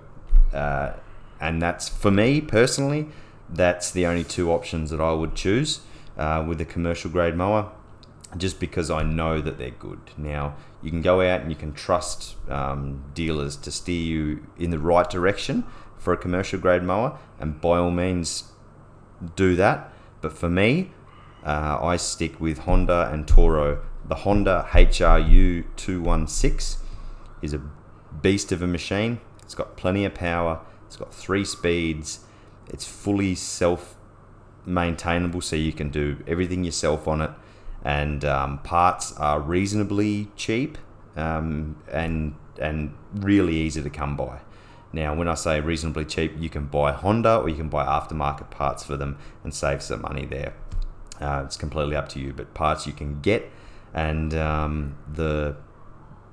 uh, 0.52 0.92
and 1.40 1.60
that's 1.60 1.88
for 1.88 2.10
me 2.10 2.40
personally. 2.40 3.08
That's 3.52 3.90
the 3.90 4.06
only 4.06 4.24
two 4.24 4.50
options 4.50 4.90
that 4.90 5.00
I 5.00 5.12
would 5.12 5.34
choose 5.34 5.80
uh, 6.16 6.44
with 6.46 6.60
a 6.60 6.64
commercial 6.64 7.10
grade 7.10 7.34
mower, 7.36 7.70
just 8.36 8.58
because 8.58 8.90
I 8.90 9.02
know 9.02 9.40
that 9.40 9.58
they're 9.58 9.70
good. 9.70 10.00
Now 10.16 10.56
you 10.82 10.90
can 10.90 11.02
go 11.02 11.20
out 11.20 11.42
and 11.42 11.50
you 11.50 11.56
can 11.56 11.72
trust 11.72 12.36
um, 12.48 13.04
dealers 13.14 13.56
to 13.56 13.70
steer 13.70 14.02
you 14.02 14.46
in 14.58 14.70
the 14.70 14.78
right 14.78 15.08
direction 15.08 15.64
for 15.98 16.12
a 16.12 16.16
commercial 16.16 16.58
grade 16.58 16.82
mower, 16.82 17.18
and 17.38 17.60
by 17.60 17.78
all 17.78 17.90
means 17.90 18.52
do 19.36 19.54
that. 19.56 19.92
But 20.20 20.32
for 20.32 20.48
me, 20.48 20.90
uh, 21.44 21.78
I 21.80 21.96
stick 21.96 22.40
with 22.40 22.58
Honda 22.58 23.10
and 23.12 23.26
Toro. 23.26 23.82
The 24.04 24.16
Honda 24.16 24.66
HRU 24.70 25.64
216 25.76 26.84
is 27.40 27.54
a 27.54 27.60
beast 28.20 28.52
of 28.52 28.62
a 28.62 28.66
machine. 28.66 29.20
It's 29.42 29.54
got 29.54 29.76
plenty 29.76 30.04
of 30.04 30.14
power. 30.14 30.60
It's 30.86 30.96
got 30.96 31.14
three 31.14 31.44
speeds. 31.44 32.20
It's 32.68 32.86
fully 32.86 33.34
self 33.34 33.96
maintainable, 34.64 35.40
so 35.40 35.56
you 35.56 35.72
can 35.72 35.90
do 35.90 36.18
everything 36.26 36.64
yourself 36.64 37.08
on 37.08 37.20
it. 37.20 37.30
And 37.84 38.24
um, 38.24 38.58
parts 38.58 39.12
are 39.16 39.40
reasonably 39.40 40.28
cheap 40.36 40.78
um, 41.16 41.76
and 41.90 42.34
and 42.60 42.94
really 43.14 43.56
easy 43.56 43.82
to 43.82 43.90
come 43.90 44.16
by. 44.16 44.40
Now, 44.92 45.14
when 45.14 45.26
I 45.26 45.34
say 45.34 45.60
reasonably 45.60 46.04
cheap, 46.04 46.34
you 46.38 46.50
can 46.50 46.66
buy 46.66 46.92
Honda 46.92 47.38
or 47.38 47.48
you 47.48 47.56
can 47.56 47.68
buy 47.68 47.84
aftermarket 47.84 48.50
parts 48.50 48.84
for 48.84 48.96
them 48.96 49.16
and 49.42 49.54
save 49.54 49.82
some 49.82 50.02
money 50.02 50.26
there. 50.26 50.52
Uh, 51.20 51.42
it's 51.46 51.56
completely 51.56 51.96
up 51.96 52.08
to 52.10 52.20
you, 52.20 52.32
but 52.32 52.52
parts 52.52 52.86
you 52.86 52.92
can 52.92 53.20
get, 53.20 53.50
and 53.94 54.34
um, 54.34 54.96
the 55.10 55.56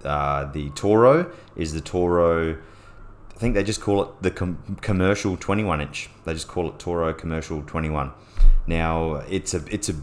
uh, 0.04 0.52
the 0.52 0.70
Toro 0.72 1.32
is 1.56 1.74
the 1.74 1.82
Toro. 1.82 2.58
I 3.40 3.42
think 3.42 3.56
they 3.56 3.64
just 3.64 3.80
call 3.80 4.04
it 4.04 4.10
the 4.22 4.32
com- 4.32 4.78
commercial 4.82 5.38
21 5.38 5.80
inch. 5.80 6.10
They 6.26 6.34
just 6.34 6.50
call 6.50 6.68
it 6.68 6.78
Toro 6.78 7.14
commercial 7.14 7.64
21. 7.64 8.12
Now 8.68 9.14
it's 9.30 9.54
a 9.54 9.64
it's 9.74 9.88
a, 9.88 9.96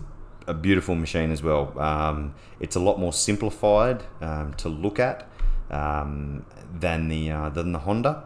a 0.47 0.55
beautiful 0.55 0.95
machine 0.95 1.31
as 1.31 1.43
well. 1.43 1.79
Um, 1.79 2.35
it's 2.61 2.77
a 2.77 2.81
lot 2.81 2.99
more 2.99 3.13
simplified 3.13 4.05
um, 4.23 4.55
to 4.55 4.71
look 4.71 4.99
at 4.99 5.29
um, 5.71 6.47
than 6.73 7.09
the 7.09 7.31
uh, 7.31 7.51
than 7.51 7.73
the 7.73 7.81
Honda. 7.81 8.25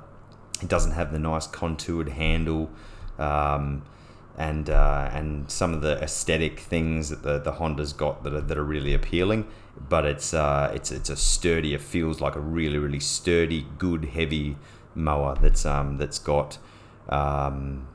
It 0.62 0.69
doesn't 0.69 0.93
have 0.93 1.11
the 1.11 1.19
nice 1.19 1.49
contoured 1.49 2.11
handle. 2.11 2.71
Um, 3.19 3.83
and 4.38 4.71
uh, 4.71 5.11
and 5.12 5.50
some 5.50 5.75
of 5.75 5.81
the 5.81 6.00
aesthetic 6.00 6.61
things 6.61 7.09
that 7.09 7.25
the, 7.25 7.40
the 7.40 7.52
Honda's 7.52 7.93
got 7.93 8.23
that 8.23 8.33
are, 8.33 8.40
that 8.40 8.57
are 8.57 8.64
really 8.64 8.95
appealing. 8.95 9.49
But 9.76 10.05
it's 10.05 10.33
uh, 10.33 10.71
it's 10.73 10.93
it's 10.93 11.11
a 11.11 11.17
sturdy. 11.17 11.75
It 11.75 11.81
feels 11.81 12.21
like 12.21 12.37
a 12.37 12.40
really 12.40 12.79
really 12.79 13.00
sturdy, 13.00 13.67
good, 13.76 14.05
heavy 14.05 14.57
mower 14.94 15.37
that's 15.40 15.64
um 15.64 15.99
that's 15.99 16.18
got 16.18 16.59
um, 17.09 17.87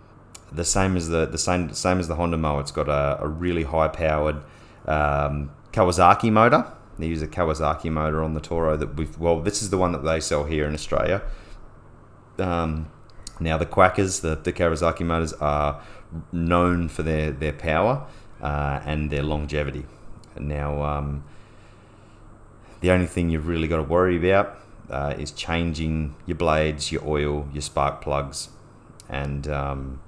the 0.52 0.66
same 0.66 0.96
as 0.96 1.10
the 1.10 1.26
the 1.26 1.38
same 1.38 1.74
same 1.74 2.00
as 2.00 2.08
the 2.08 2.16
Honda 2.16 2.38
mower. 2.38 2.62
It's 2.62 2.72
got 2.72 2.88
a, 2.88 3.18
a 3.22 3.28
really 3.28 3.64
high 3.64 3.88
powered 3.88 4.38
um, 4.86 5.52
Kawasaki 5.72 6.32
motor. 6.32 6.72
They 6.98 7.08
use 7.08 7.22
a 7.22 7.28
Kawasaki 7.28 7.92
motor 7.92 8.24
on 8.24 8.34
the 8.34 8.40
Toro 8.40 8.78
that 8.78 8.96
we've 8.96 9.18
well. 9.18 9.42
This 9.42 9.62
is 9.62 9.70
the 9.70 9.78
one 9.78 9.92
that 9.92 10.04
they 10.04 10.20
sell 10.20 10.46
here 10.46 10.66
in 10.66 10.74
Australia. 10.74 11.22
Um, 12.38 12.90
now 13.40 13.58
the 13.58 13.66
Quackers, 13.66 14.22
the, 14.22 14.36
the 14.36 14.54
Kawasaki 14.54 15.06
motors 15.06 15.34
are 15.34 15.82
known 16.32 16.88
for 16.88 17.04
their 17.04 17.32
their 17.32 17.54
power 17.54 18.06
uh, 18.42 18.82
and 18.86 19.12
their 19.12 19.24
longevity. 19.24 19.86
Now, 20.38 20.84
um, 20.84 21.24
the 22.82 22.92
only 22.92 23.08
thing 23.08 23.30
you've 23.30 23.48
really 23.48 23.68
got 23.68 23.78
to 23.78 23.84
worry 23.84 24.18
about 24.18 24.58
uh, 24.90 25.16
is 25.18 25.32
changing 25.32 26.16
your 26.26 26.36
blades, 26.36 26.92
your 26.92 27.08
oil, 27.08 27.48
your 27.54 27.62
spark 27.62 28.02
plugs, 28.02 28.50
and 29.10 29.48
um, 29.48 30.02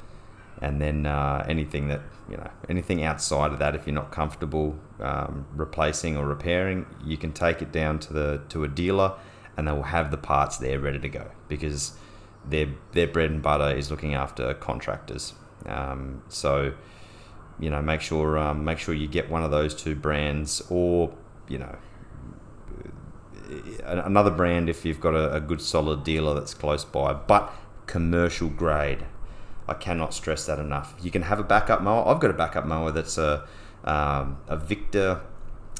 and 0.62 0.82
then 0.82 1.06
uh, 1.06 1.46
anything 1.48 1.88
that 1.88 2.02
you 2.30 2.38
know 2.38 2.50
anything 2.70 3.04
outside 3.04 3.52
of 3.52 3.60
that, 3.60 3.76
if 3.76 3.86
you're 3.86 3.94
not 3.94 4.12
comfortable 4.12 4.78
um, 5.00 5.46
replacing 5.56 6.18
or 6.18 6.26
repairing, 6.26 6.86
you 7.04 7.18
can 7.18 7.32
take 7.32 7.62
it 7.62 7.72
down 7.72 8.00
to 8.00 8.14
the 8.14 8.42
to 8.50 8.64
a 8.64 8.68
dealer, 8.68 9.14
and 9.56 9.68
they 9.68 9.72
will 9.72 9.84
have 9.84 10.12
the 10.12 10.18
parts 10.18 10.58
there 10.58 10.80
ready 10.80 11.00
to 11.00 11.10
go 11.10 11.32
because 11.48 11.94
their 12.46 12.68
their 12.94 13.08
bread 13.08 13.32
and 13.32 13.42
butter 13.42 13.76
is 13.76 13.92
looking 13.92 14.14
after 14.14 14.54
contractors. 14.56 15.34
Um, 15.66 16.22
so, 16.30 16.74
you 17.60 17.70
know, 17.70 17.82
make 17.82 18.02
sure 18.02 18.38
um, 18.38 18.64
make 18.64 18.80
sure 18.80 18.94
you 18.94 19.08
get 19.08 19.30
one 19.30 19.44
of 19.44 19.52
those 19.52 19.76
two 19.76 19.96
brands, 19.96 20.62
or 20.70 21.14
you 21.48 21.58
know, 21.58 21.76
another 23.84 24.32
brand 24.32 24.70
if 24.70 24.86
you've 24.86 25.00
got 25.00 25.14
a, 25.14 25.34
a 25.34 25.40
good 25.40 25.62
solid 25.62 26.04
dealer 26.04 26.34
that's 26.34 26.54
close 26.54 26.86
by, 26.86 27.14
but 27.14 27.54
commercial 27.86 28.50
grade. 28.50 29.06
I 29.68 29.74
cannot 29.74 30.14
stress 30.14 30.46
that 30.46 30.60
enough. 30.60 30.96
You 31.02 31.12
can 31.12 31.24
have 31.24 31.40
a 31.40 31.44
backup 31.44 31.82
mower. 31.82 32.08
I've 32.08 32.22
got 32.22 32.32
a 32.32 32.34
backup 32.36 32.66
mower 32.66 32.92
that's 32.92 33.18
a 33.18 33.48
um, 33.84 34.38
a 34.48 34.58
Victa 34.58 35.22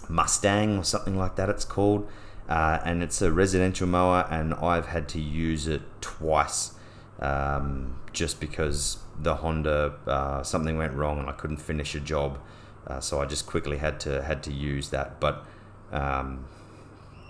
Mustang 0.10 0.78
or 0.78 0.84
something 0.84 1.18
like 1.18 1.36
that. 1.36 1.50
It's 1.50 1.66
called, 1.66 2.08
uh, 2.50 2.80
and 2.84 3.04
it's 3.04 3.22
a 3.22 3.32
residential 3.32 3.88
mower, 3.88 4.28
and 4.30 4.54
I've 4.54 4.88
had 4.88 5.08
to 5.10 5.20
use 5.20 5.68
it 5.68 5.82
twice 6.02 6.74
um, 7.20 8.00
just 8.14 8.40
because 8.40 8.98
the 9.20 9.36
Honda 9.36 9.94
uh, 10.06 10.44
something 10.44 10.78
went 10.78 10.94
wrong 10.94 11.20
and 11.20 11.30
I 11.30 11.34
couldn't 11.34 11.58
finish 11.58 11.96
a 11.96 12.00
job, 12.00 12.40
uh, 12.86 13.00
so 13.00 13.22
I 13.22 13.26
just 13.26 13.46
quickly 13.46 13.78
had 13.78 14.00
to 14.02 14.22
had 14.24 14.44
to 14.44 14.54
use 14.54 14.90
that. 14.90 15.20
But 15.20 15.46
um, 15.92 16.46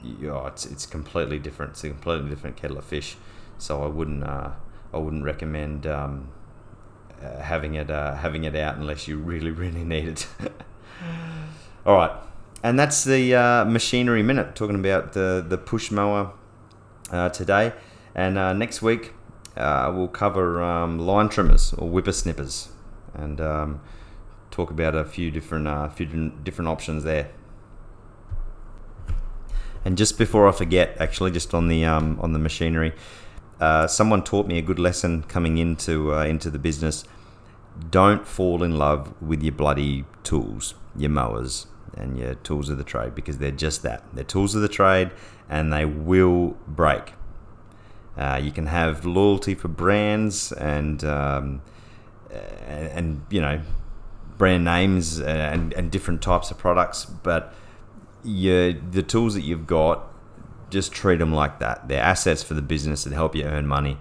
know, 0.04 0.46
it's 0.48 0.66
it's 0.66 0.86
completely 0.86 1.40
different. 1.40 1.72
It's 1.74 1.84
a 1.84 1.90
completely 1.90 2.30
different 2.30 2.56
kettle 2.56 2.78
of 2.78 2.86
fish. 2.86 3.18
So 3.58 3.84
I 3.84 3.88
wouldn't 3.88 4.24
uh, 4.24 4.52
I 4.94 4.98
wouldn't 4.98 5.24
recommend 5.24 5.88
um, 5.88 6.30
uh, 7.22 7.42
having 7.42 7.76
it 7.76 7.90
uh, 7.90 8.16
having 8.16 8.44
it 8.44 8.56
out 8.56 8.78
unless 8.78 9.08
you 9.08 9.18
really 9.18 9.52
really 9.52 9.84
need 9.84 10.08
it. 10.08 10.28
All 11.86 11.96
right, 11.96 12.12
and 12.64 12.78
that's 12.78 13.04
the 13.04 13.34
uh, 13.34 13.66
machinery 13.66 14.24
minute 14.24 14.56
talking 14.56 14.76
about 14.76 15.14
the 15.14 15.46
the 15.48 15.58
push 15.58 15.92
mower 15.92 16.34
today. 17.32 17.74
And 18.16 18.58
next 18.58 18.82
week 18.82 19.14
uh, 19.58 19.92
we'll 19.94 20.08
cover 20.08 20.62
um, 20.62 21.00
line 21.00 21.30
trimmers 21.30 21.74
or 21.74 21.90
whippersnippers 21.90 22.70
and 23.14 23.42
um, 23.42 23.82
talk 24.52 24.70
about 24.70 24.96
a 24.96 25.04
few 25.04 25.32
different 25.32 25.68
uh, 25.68 25.90
few 25.90 26.32
different 26.44 26.68
options 26.68 27.04
there. 27.04 27.30
And 29.86 29.98
just 29.98 30.18
before 30.18 30.48
I 30.48 30.52
forget, 30.52 30.98
actually, 31.00 31.32
just 31.32 31.54
on 31.54 31.68
the 31.68 31.86
um, 31.86 32.20
on 32.22 32.34
the 32.34 32.40
machinery, 32.40 32.94
uh, 33.60 33.88
someone 33.88 34.24
taught 34.24 34.48
me 34.48 34.58
a 34.58 34.62
good 34.62 34.80
lesson 34.80 35.24
coming 35.24 35.58
into 35.58 36.14
uh, 36.14 36.26
into 36.26 36.50
the 36.50 36.60
business. 36.60 37.04
Don't 37.90 38.28
fall 38.28 38.64
in 38.64 38.78
love 38.78 39.14
with 39.22 39.44
your 39.44 39.52
bloody 39.54 40.06
tools, 40.24 40.74
your 40.96 41.12
mowers, 41.12 41.68
and 41.96 42.18
your 42.18 42.36
tools 42.36 42.70
of 42.70 42.78
the 42.78 42.84
trade 42.84 43.14
because 43.14 43.38
they're 43.38 43.52
just 43.52 43.84
that. 43.84 44.04
They're 44.14 44.24
tools 44.24 44.56
of 44.56 44.62
the 44.62 44.68
trade, 44.68 45.12
and 45.50 45.72
they 45.72 45.86
will 45.86 46.58
break. 46.68 47.14
Uh, 48.18 48.40
you 48.42 48.52
can 48.52 48.66
have 48.66 49.06
loyalty 49.06 49.54
for 49.54 49.68
brands 49.68 50.52
and 50.52 51.04
um, 51.04 51.62
and, 52.68 53.26
you 53.30 53.42
know 53.42 53.62
brand 54.38 54.64
names 54.64 55.20
and, 55.20 55.74
and 55.74 55.90
different 55.90 56.22
types 56.22 56.52
of 56.52 56.58
products, 56.60 57.06
but 57.06 57.54
you 58.28 58.82
the 58.92 59.04
tools 59.04 59.34
that 59.34 59.44
you've 59.44 59.68
got, 59.68 60.04
just 60.70 60.92
treat 60.92 61.20
them 61.20 61.34
like 61.34 61.60
that. 61.60 61.88
They're 61.88 62.02
assets 62.04 62.44
for 62.44 62.54
the 62.54 62.62
business 62.62 63.04
that 63.04 63.14
help 63.14 63.36
you 63.36 63.44
earn 63.46 63.68
money. 63.68 63.98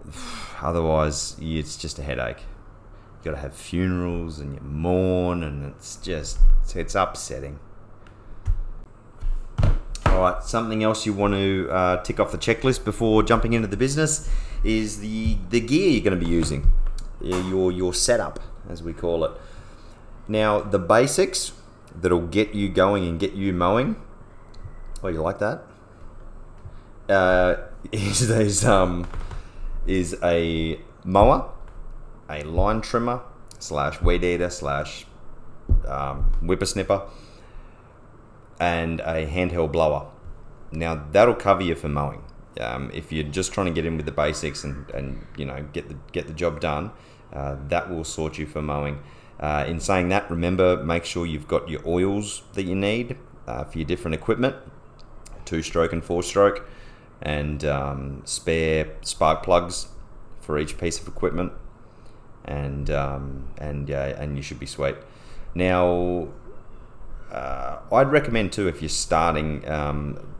Otherwise, 0.60 1.36
it's 1.40 1.76
just 1.76 1.98
a 1.98 2.02
headache. 2.02 2.38
you 2.38 3.30
got 3.30 3.36
to 3.36 3.42
have 3.42 3.54
funerals 3.54 4.38
and 4.38 4.54
you 4.54 4.60
mourn, 4.60 5.42
and 5.42 5.64
it's 5.64 5.96
just 5.96 6.38
it's 6.74 6.94
upsetting. 6.94 7.58
All 10.06 10.20
right, 10.20 10.42
something 10.42 10.82
else 10.82 11.06
you 11.06 11.12
want 11.12 11.34
to 11.34 11.68
uh, 11.70 12.02
tick 12.02 12.20
off 12.20 12.32
the 12.32 12.38
checklist 12.38 12.84
before 12.84 13.22
jumping 13.22 13.54
into 13.54 13.68
the 13.68 13.76
business 13.76 14.28
is 14.62 15.00
the 15.00 15.36
the 15.50 15.60
gear 15.60 15.90
you're 15.90 16.04
going 16.04 16.18
to 16.18 16.24
be 16.24 16.30
using, 16.30 16.70
your 17.20 17.72
your 17.72 17.94
setup 17.94 18.40
as 18.68 18.82
we 18.82 18.92
call 18.92 19.24
it. 19.24 19.32
Now 20.28 20.60
the 20.60 20.78
basics 20.78 21.52
that'll 21.94 22.26
get 22.26 22.54
you 22.54 22.68
going 22.68 23.04
and 23.04 23.18
get 23.18 23.32
you 23.32 23.52
mowing. 23.52 23.96
Oh, 25.02 25.08
you 25.08 25.20
like 25.20 25.38
that? 25.38 25.64
Uh, 27.08 27.56
is 27.92 28.28
these 28.28 28.64
um 28.64 29.06
is 29.86 30.16
a 30.22 30.80
mower, 31.04 31.50
a 32.30 32.42
line 32.44 32.80
trimmer 32.80 33.22
slash 33.58 34.00
weed 34.00 34.24
eater 34.24 34.50
slash 34.50 35.06
um, 35.86 36.30
whippersnipper 36.42 37.08
and 38.60 39.00
a 39.00 39.26
handheld 39.26 39.72
blower. 39.72 40.08
Now 40.70 41.06
that'll 41.10 41.34
cover 41.34 41.62
you 41.62 41.74
for 41.74 41.88
mowing. 41.88 42.22
Um, 42.60 42.90
if 42.92 43.10
you're 43.12 43.24
just 43.24 43.52
trying 43.52 43.66
to 43.66 43.72
get 43.72 43.86
in 43.86 43.96
with 43.96 44.06
the 44.06 44.12
basics 44.12 44.62
and, 44.62 44.88
and 44.90 45.26
you 45.36 45.44
know 45.44 45.64
get 45.72 45.88
the 45.88 45.96
get 46.12 46.26
the 46.26 46.34
job 46.34 46.60
done, 46.60 46.92
uh, 47.32 47.56
that 47.68 47.90
will 47.90 48.04
sort 48.04 48.38
you 48.38 48.46
for 48.46 48.62
mowing. 48.62 49.02
Uh, 49.42 49.64
in 49.66 49.80
saying 49.80 50.08
that, 50.08 50.30
remember 50.30 50.82
make 50.84 51.04
sure 51.04 51.26
you've 51.26 51.48
got 51.48 51.68
your 51.68 51.80
oils 51.84 52.44
that 52.52 52.62
you 52.62 52.76
need 52.76 53.16
uh, 53.48 53.64
for 53.64 53.76
your 53.76 53.84
different 53.84 54.14
equipment, 54.14 54.54
two 55.44 55.62
stroke 55.62 55.92
and 55.92 56.04
four 56.04 56.22
stroke, 56.22 56.64
and 57.20 57.64
um, 57.64 58.22
spare 58.24 58.94
spark 59.00 59.42
plugs 59.42 59.88
for 60.40 60.58
each 60.58 60.78
piece 60.78 61.00
of 61.00 61.08
equipment, 61.08 61.52
and 62.44 62.88
um, 62.88 63.48
and 63.58 63.90
and 63.90 64.36
you 64.36 64.42
should 64.42 64.60
be 64.60 64.66
sweet. 64.66 64.94
Now 65.56 66.28
uh, 67.32 67.78
I'd 67.90 68.12
recommend 68.12 68.52
too 68.52 68.68
if 68.68 68.80
you're 68.80 68.88
starting 68.88 69.68
um, 69.68 70.34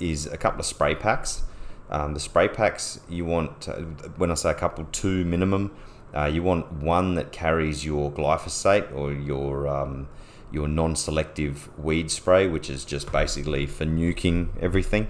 is 0.00 0.26
a 0.26 0.36
couple 0.36 0.60
of 0.60 0.66
spray 0.66 0.94
packs. 0.94 1.44
Um, 1.90 2.14
the 2.14 2.20
spray 2.20 2.48
packs 2.48 3.00
you 3.08 3.24
want, 3.24 3.68
uh, 3.68 3.82
when 4.16 4.30
I 4.30 4.34
say 4.34 4.50
a 4.50 4.54
couple, 4.54 4.86
two 4.90 5.24
minimum. 5.24 5.74
Uh, 6.14 6.26
you 6.26 6.42
want 6.42 6.72
one 6.72 7.14
that 7.14 7.32
carries 7.32 7.84
your 7.84 8.10
glyphosate 8.10 8.94
or 8.94 9.12
your 9.12 9.66
um, 9.66 10.08
your 10.52 10.68
non-selective 10.68 11.68
weed 11.78 12.10
spray, 12.10 12.46
which 12.46 12.70
is 12.70 12.84
just 12.84 13.10
basically 13.10 13.66
for 13.66 13.84
nuking 13.84 14.48
everything. 14.60 15.08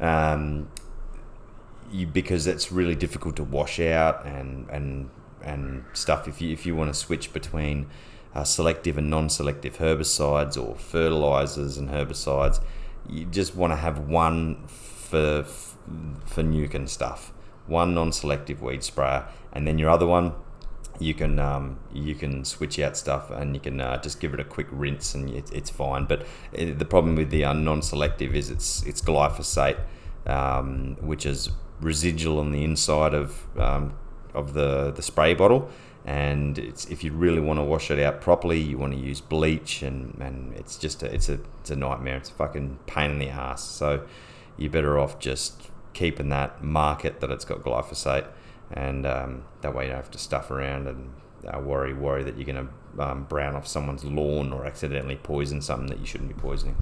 Um, 0.00 0.68
you, 1.90 2.06
because 2.06 2.46
it's 2.46 2.70
really 2.70 2.94
difficult 2.94 3.36
to 3.36 3.44
wash 3.44 3.80
out 3.80 4.24
and 4.24 4.68
and 4.70 5.10
and 5.42 5.84
stuff. 5.92 6.28
If 6.28 6.40
you 6.40 6.52
if 6.52 6.64
you 6.64 6.76
want 6.76 6.92
to 6.92 6.98
switch 6.98 7.32
between 7.32 7.86
uh, 8.34 8.44
selective 8.44 8.98
and 8.98 9.08
non-selective 9.08 9.78
herbicides 9.78 10.60
or 10.60 10.74
fertilizers 10.74 11.76
and 11.76 11.88
herbicides. 11.90 12.60
You 13.08 13.26
just 13.26 13.54
want 13.54 13.72
to 13.72 13.76
have 13.76 13.98
one 13.98 14.66
for 14.66 15.44
for 15.44 16.42
nuke 16.42 16.74
and 16.74 16.88
stuff, 16.88 17.32
one 17.66 17.94
non-selective 17.94 18.62
weed 18.62 18.82
sprayer, 18.82 19.26
and 19.52 19.66
then 19.66 19.78
your 19.78 19.90
other 19.90 20.06
one 20.06 20.32
you 20.98 21.14
can 21.14 21.38
um, 21.38 21.78
you 21.92 22.14
can 22.14 22.44
switch 22.44 22.78
out 22.78 22.96
stuff 22.96 23.30
and 23.30 23.54
you 23.54 23.60
can 23.60 23.80
uh, 23.80 24.00
just 24.00 24.20
give 24.20 24.34
it 24.34 24.40
a 24.40 24.44
quick 24.44 24.68
rinse 24.70 25.14
and 25.14 25.30
it, 25.30 25.52
it's 25.52 25.70
fine. 25.70 26.04
But 26.04 26.22
uh, 26.56 26.72
the 26.76 26.84
problem 26.84 27.16
with 27.16 27.30
the 27.30 27.44
uh, 27.44 27.52
non-selective 27.52 28.34
is 28.34 28.50
it's 28.50 28.82
it's 28.84 29.00
glyphosate, 29.00 29.78
um, 30.26 30.96
which 31.00 31.26
is 31.26 31.50
residual 31.80 32.38
on 32.38 32.52
the 32.52 32.64
inside 32.64 33.14
of 33.14 33.46
um, 33.58 33.94
of 34.34 34.54
the 34.54 34.90
the 34.90 35.02
spray 35.02 35.34
bottle, 35.34 35.68
and 36.04 36.58
it's 36.58 36.86
if 36.86 37.02
you 37.02 37.12
really 37.12 37.40
want 37.40 37.58
to 37.58 37.64
wash 37.64 37.90
it 37.90 37.98
out 37.98 38.20
properly, 38.20 38.60
you 38.60 38.78
want 38.78 38.92
to 38.92 38.98
use 38.98 39.20
bleach, 39.20 39.82
and, 39.82 40.16
and 40.20 40.54
it's 40.54 40.76
just 40.76 41.02
a, 41.02 41.12
it's 41.12 41.28
a 41.28 41.38
it's 41.60 41.70
a 41.70 41.76
nightmare. 41.76 42.16
It's 42.16 42.30
a 42.30 42.34
fucking 42.34 42.78
pain 42.86 43.12
in 43.12 43.18
the 43.18 43.28
ass. 43.28 43.64
So 43.64 44.06
you're 44.56 44.70
better 44.70 44.98
off 44.98 45.18
just 45.18 45.70
keeping 45.92 46.28
that 46.28 46.62
market 46.62 47.20
that 47.20 47.30
it's 47.30 47.44
got 47.44 47.62
glyphosate, 47.62 48.26
and 48.74 49.06
um, 49.06 49.44
that 49.62 49.74
way 49.74 49.84
you 49.84 49.90
don't 49.90 49.96
have 49.96 50.10
to 50.10 50.18
stuff 50.18 50.50
around 50.50 50.86
and 50.86 51.12
uh, 51.46 51.58
worry 51.58 51.94
worry 51.94 52.22
that 52.22 52.36
you're 52.36 52.46
going 52.46 52.68
to 52.68 53.02
um, 53.02 53.24
brown 53.24 53.54
off 53.54 53.66
someone's 53.66 54.04
lawn 54.04 54.52
or 54.52 54.66
accidentally 54.66 55.16
poison 55.16 55.62
something 55.62 55.86
that 55.88 56.00
you 56.00 56.06
shouldn't 56.06 56.28
be 56.28 56.40
poisoning. 56.40 56.76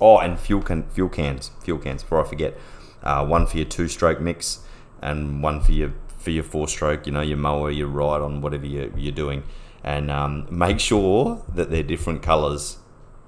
Oh, 0.00 0.18
and 0.18 0.38
fuel 0.38 0.62
can 0.62 0.88
fuel 0.90 1.08
cans, 1.08 1.50
fuel 1.62 1.78
cans. 1.78 2.02
Before 2.02 2.24
I 2.24 2.28
forget, 2.28 2.56
uh, 3.02 3.24
one 3.26 3.46
for 3.46 3.56
your 3.56 3.66
two-stroke 3.66 4.20
mix 4.20 4.60
and 5.02 5.42
one 5.42 5.60
for 5.60 5.72
your 5.72 5.92
for 6.20 6.30
your 6.30 6.44
four 6.44 6.68
stroke, 6.68 7.06
you 7.06 7.12
know, 7.12 7.22
your 7.22 7.38
mower, 7.38 7.70
your 7.70 7.88
ride 7.88 8.20
on 8.20 8.42
whatever 8.42 8.66
you're, 8.66 8.96
you're 8.96 9.12
doing. 9.12 9.42
And 9.82 10.10
um, 10.10 10.46
make 10.50 10.78
sure 10.78 11.42
that 11.54 11.70
they're 11.70 11.82
different 11.82 12.22
colors 12.22 12.76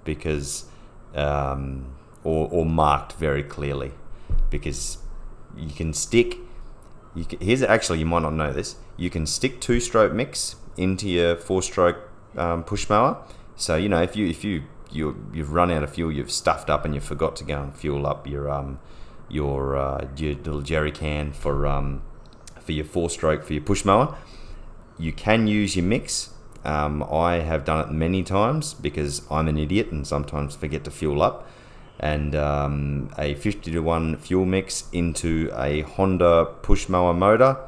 because, 0.04 0.66
um, 1.14 1.94
or, 2.22 2.48
or 2.50 2.66
marked 2.66 3.14
very 3.14 3.42
clearly 3.42 3.92
because 4.50 4.98
you 5.56 5.72
can 5.72 5.94
stick. 5.94 6.36
Can, 7.14 7.40
here's 7.40 7.62
actually, 7.62 7.98
you 7.98 8.06
might 8.06 8.22
not 8.22 8.32
know 8.32 8.52
this. 8.52 8.76
You 8.96 9.10
can 9.10 9.26
stick 9.26 9.60
two 9.60 9.80
stroke 9.80 10.12
mix 10.12 10.56
into 10.76 11.08
your 11.08 11.36
four 11.36 11.62
stroke 11.62 12.08
um, 12.36 12.64
push 12.64 12.88
mower. 12.88 13.22
So, 13.56 13.76
you 13.76 13.88
know, 13.88 14.02
if 14.02 14.16
you, 14.16 14.26
if 14.26 14.44
you, 14.44 14.64
you, 14.90 15.24
you've 15.32 15.52
run 15.52 15.70
out 15.70 15.82
of 15.82 15.92
fuel, 15.92 16.10
you've 16.10 16.30
stuffed 16.30 16.70
up 16.70 16.84
and 16.84 16.94
you 16.94 17.00
forgot 17.00 17.36
to 17.36 17.44
go 17.44 17.60
and 17.62 17.74
fuel 17.74 18.06
up 18.06 18.26
your, 18.26 18.50
um, 18.50 18.78
your, 19.28 19.76
uh, 19.76 20.08
your 20.16 20.34
little 20.34 20.62
jerry 20.62 20.92
can 20.92 21.32
for, 21.32 21.66
um, 21.66 22.02
for 22.60 22.72
your 22.72 22.84
four 22.84 23.10
stroke 23.10 23.44
for 23.44 23.52
your 23.52 23.62
push 23.62 23.84
mower. 23.84 24.16
You 24.98 25.12
can 25.12 25.46
use 25.46 25.76
your 25.76 25.84
mix. 25.84 26.30
Um, 26.64 27.02
I 27.02 27.40
have 27.40 27.64
done 27.64 27.88
it 27.88 27.92
many 27.92 28.22
times 28.22 28.72
because 28.72 29.22
I'm 29.30 29.48
an 29.48 29.58
idiot 29.58 29.90
and 29.90 30.06
sometimes 30.06 30.54
forget 30.54 30.84
to 30.84 30.90
fuel 30.90 31.22
up. 31.22 31.48
And 32.00 32.34
um, 32.34 33.10
a 33.16 33.34
50 33.34 33.70
to 33.70 33.78
1 33.80 34.16
fuel 34.16 34.44
mix 34.44 34.88
into 34.92 35.52
a 35.56 35.82
Honda 35.82 36.46
push 36.62 36.88
mower 36.88 37.14
motor 37.14 37.58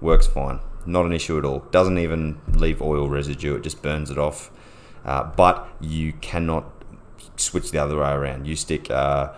works 0.00 0.26
fine. 0.26 0.60
Not 0.86 1.06
an 1.06 1.12
issue 1.12 1.38
at 1.38 1.44
all. 1.44 1.60
Doesn't 1.70 1.98
even 1.98 2.40
leave 2.52 2.82
oil 2.82 3.08
residue, 3.08 3.56
it 3.56 3.62
just 3.62 3.80
burns 3.80 4.10
it 4.10 4.18
off. 4.18 4.50
Uh, 5.04 5.24
but 5.36 5.68
you 5.80 6.12
cannot 6.14 6.64
switch 7.36 7.70
the 7.70 7.78
other 7.78 7.98
way 7.98 8.10
around. 8.10 8.46
You 8.46 8.56
stick 8.56 8.90
uh, 8.90 9.32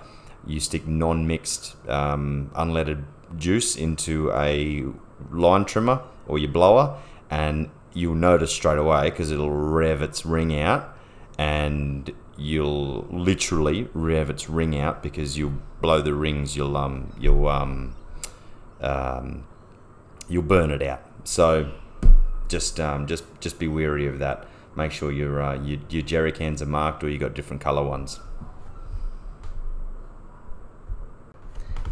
you 0.47 0.61
stick 0.61 0.87
non-mixed 0.87 1.77
um, 1.89 2.51
unleaded 2.55 3.05
juice 3.37 3.77
into 3.77 4.33
a 4.33 4.85
line 5.31 5.65
trimmer 5.65 6.03
or 6.27 6.39
your 6.39 6.51
blower, 6.51 6.99
and 7.31 7.71
you'll 7.93 8.15
notice 8.15 8.53
straight 8.53 8.79
away 8.79 9.11
because 9.11 9.31
it'll 9.31 9.51
rev 9.51 10.03
its 10.03 10.25
ring 10.25 10.59
out, 10.59 10.97
and 11.39 12.13
you'll 12.37 13.07
literally 13.11 13.89
rev 13.95 14.31
its 14.31 14.49
ring 14.49 14.79
out 14.79 15.03
because 15.03 15.39
you'll 15.39 15.59
blow 15.81 16.01
the 16.01 16.15
rings. 16.15 16.57
You'll 16.57 16.77
um 16.77 17.15
you'll 17.19 17.49
um 17.49 17.95
um 18.81 19.47
you'll 20.29 20.43
burn 20.43 20.71
it 20.71 20.83
out. 20.83 21.03
So 21.25 21.73
just 22.49 22.79
um 22.81 23.07
just 23.07 23.25
just 23.41 23.59
be 23.59 23.69
wary 23.69 24.07
of 24.07 24.19
that. 24.19 24.47
Make 24.75 24.93
sure 24.93 25.11
your 25.11 25.43
uh, 25.43 25.61
your, 25.63 25.81
your 25.89 26.03
jerry 26.03 26.33
cans 26.33 26.61
are 26.61 26.67
marked 26.67 27.03
or 27.03 27.09
you 27.09 27.19
got 27.19 27.35
different 27.35 27.63
color 27.63 27.83
ones. 27.83 28.21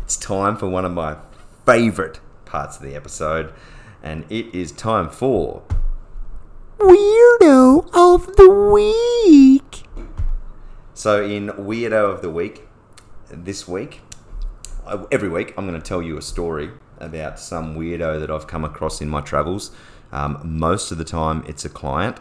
It's 0.03 0.17
time 0.17 0.57
for 0.57 0.69
one 0.69 0.85
of 0.85 0.93
my 0.93 1.17
favorite 1.65 2.21
parts 2.45 2.77
of 2.77 2.83
the 2.83 2.95
episode, 2.95 3.55
and 4.03 4.27
it 4.29 4.55
is 4.55 4.71
time 4.71 5.09
for 5.09 5.63
Weirdo 6.79 7.89
of 7.95 8.37
the 8.37 8.51
Week. 8.51 9.64
So, 10.97 11.25
in 11.25 11.49
Weirdo 11.49 12.13
of 12.13 12.23
the 12.23 12.31
Week, 12.31 12.69
this 13.29 13.67
week, 13.67 14.01
every 15.11 15.29
week, 15.29 15.53
I'm 15.59 15.67
going 15.67 15.79
to 15.79 15.85
tell 15.85 16.01
you 16.01 16.17
a 16.17 16.23
story 16.23 16.71
about 16.99 17.41
some 17.41 17.75
weirdo 17.75 18.21
that 18.21 18.31
I've 18.31 18.47
come 18.47 18.65
across 18.65 19.01
in 19.01 19.09
my 19.09 19.21
travels. 19.21 19.73
Um, 20.13 20.41
most 20.45 20.93
of 20.93 20.99
the 20.99 21.05
time, 21.05 21.45
it's 21.49 21.65
a 21.65 21.69
client, 21.69 22.19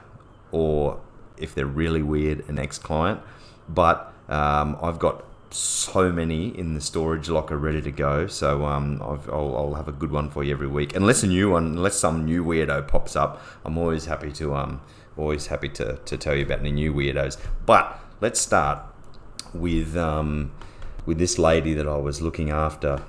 or 0.51 0.99
if 1.37 1.53
they're 1.53 1.67
really 1.67 2.01
weird, 2.01 2.49
an 2.49 2.57
ex 2.57 2.79
client. 2.79 3.21
But 3.69 4.11
um, 4.27 4.75
I've 4.81 4.97
got 4.97 5.23
so 5.51 6.11
many 6.11 6.47
in 6.47 6.73
the 6.73 6.81
storage 6.81 7.29
locker 7.29 7.59
ready 7.59 7.79
to 7.83 7.91
go. 7.91 8.25
So 8.25 8.65
um, 8.65 8.99
I'll, 9.03 9.55
I'll, 9.55 9.73
have 9.75 9.87
a 9.87 9.91
good 9.91 10.11
one 10.11 10.31
for 10.31 10.43
you 10.43 10.51
every 10.51 10.65
week. 10.65 10.95
Unless 10.95 11.21
a 11.21 11.27
new 11.27 11.51
one, 11.51 11.65
unless 11.65 11.97
some 11.97 12.25
new 12.25 12.43
weirdo 12.43 12.87
pops 12.87 13.15
up, 13.15 13.39
I'm 13.63 13.77
always 13.77 14.05
happy 14.05 14.31
to 14.31 14.55
um, 14.55 14.81
always 15.15 15.45
happy 15.45 15.69
to, 15.69 15.97
to 16.05 16.17
tell 16.17 16.33
you 16.33 16.43
about 16.43 16.61
any 16.61 16.71
new 16.71 16.91
weirdos. 16.91 17.39
But 17.67 17.99
let's 18.23 18.39
start 18.39 18.79
with 19.53 19.95
um, 19.97 20.51
with 21.05 21.17
this 21.17 21.37
lady 21.37 21.73
that 21.73 21.87
I 21.87 21.97
was 21.97 22.21
looking 22.21 22.49
after 22.49 23.01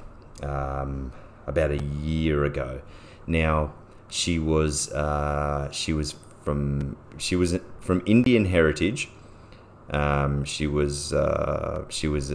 um, 0.42 1.12
about 1.46 1.70
a 1.70 1.82
year 1.82 2.44
ago. 2.44 2.82
Now 3.26 3.72
she 4.10 4.38
was 4.38 4.92
uh, 4.92 5.70
she 5.70 5.92
was 5.92 6.16
from 6.44 6.96
she 7.16 7.36
was 7.36 7.58
from 7.80 8.02
Indian 8.06 8.44
heritage 8.56 9.08
um, 9.90 10.44
she 10.44 10.66
was 10.66 11.12
uh, 11.12 11.84
she 11.88 12.08
was 12.08 12.32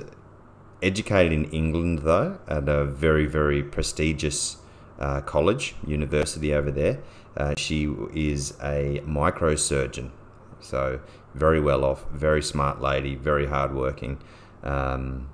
educated 0.82 1.34
in 1.34 1.46
England 1.46 2.00
though 2.00 2.40
at 2.48 2.70
a 2.70 2.86
very 2.86 3.26
very 3.26 3.64
prestigious 3.64 4.58
uh, 5.00 5.22
college, 5.22 5.76
university 5.86 6.54
over 6.54 6.72
there. 6.72 7.00
Uh, 7.38 7.54
she 7.58 7.84
is 8.14 8.54
a 8.62 9.02
microsurgeon, 9.06 10.12
so 10.60 11.00
very 11.34 11.60
well 11.60 11.86
off, 11.86 12.06
very 12.12 12.42
smart 12.42 12.82
lady, 12.82 13.16
very 13.16 13.48
hardworking, 13.48 14.22
um, 14.64 15.30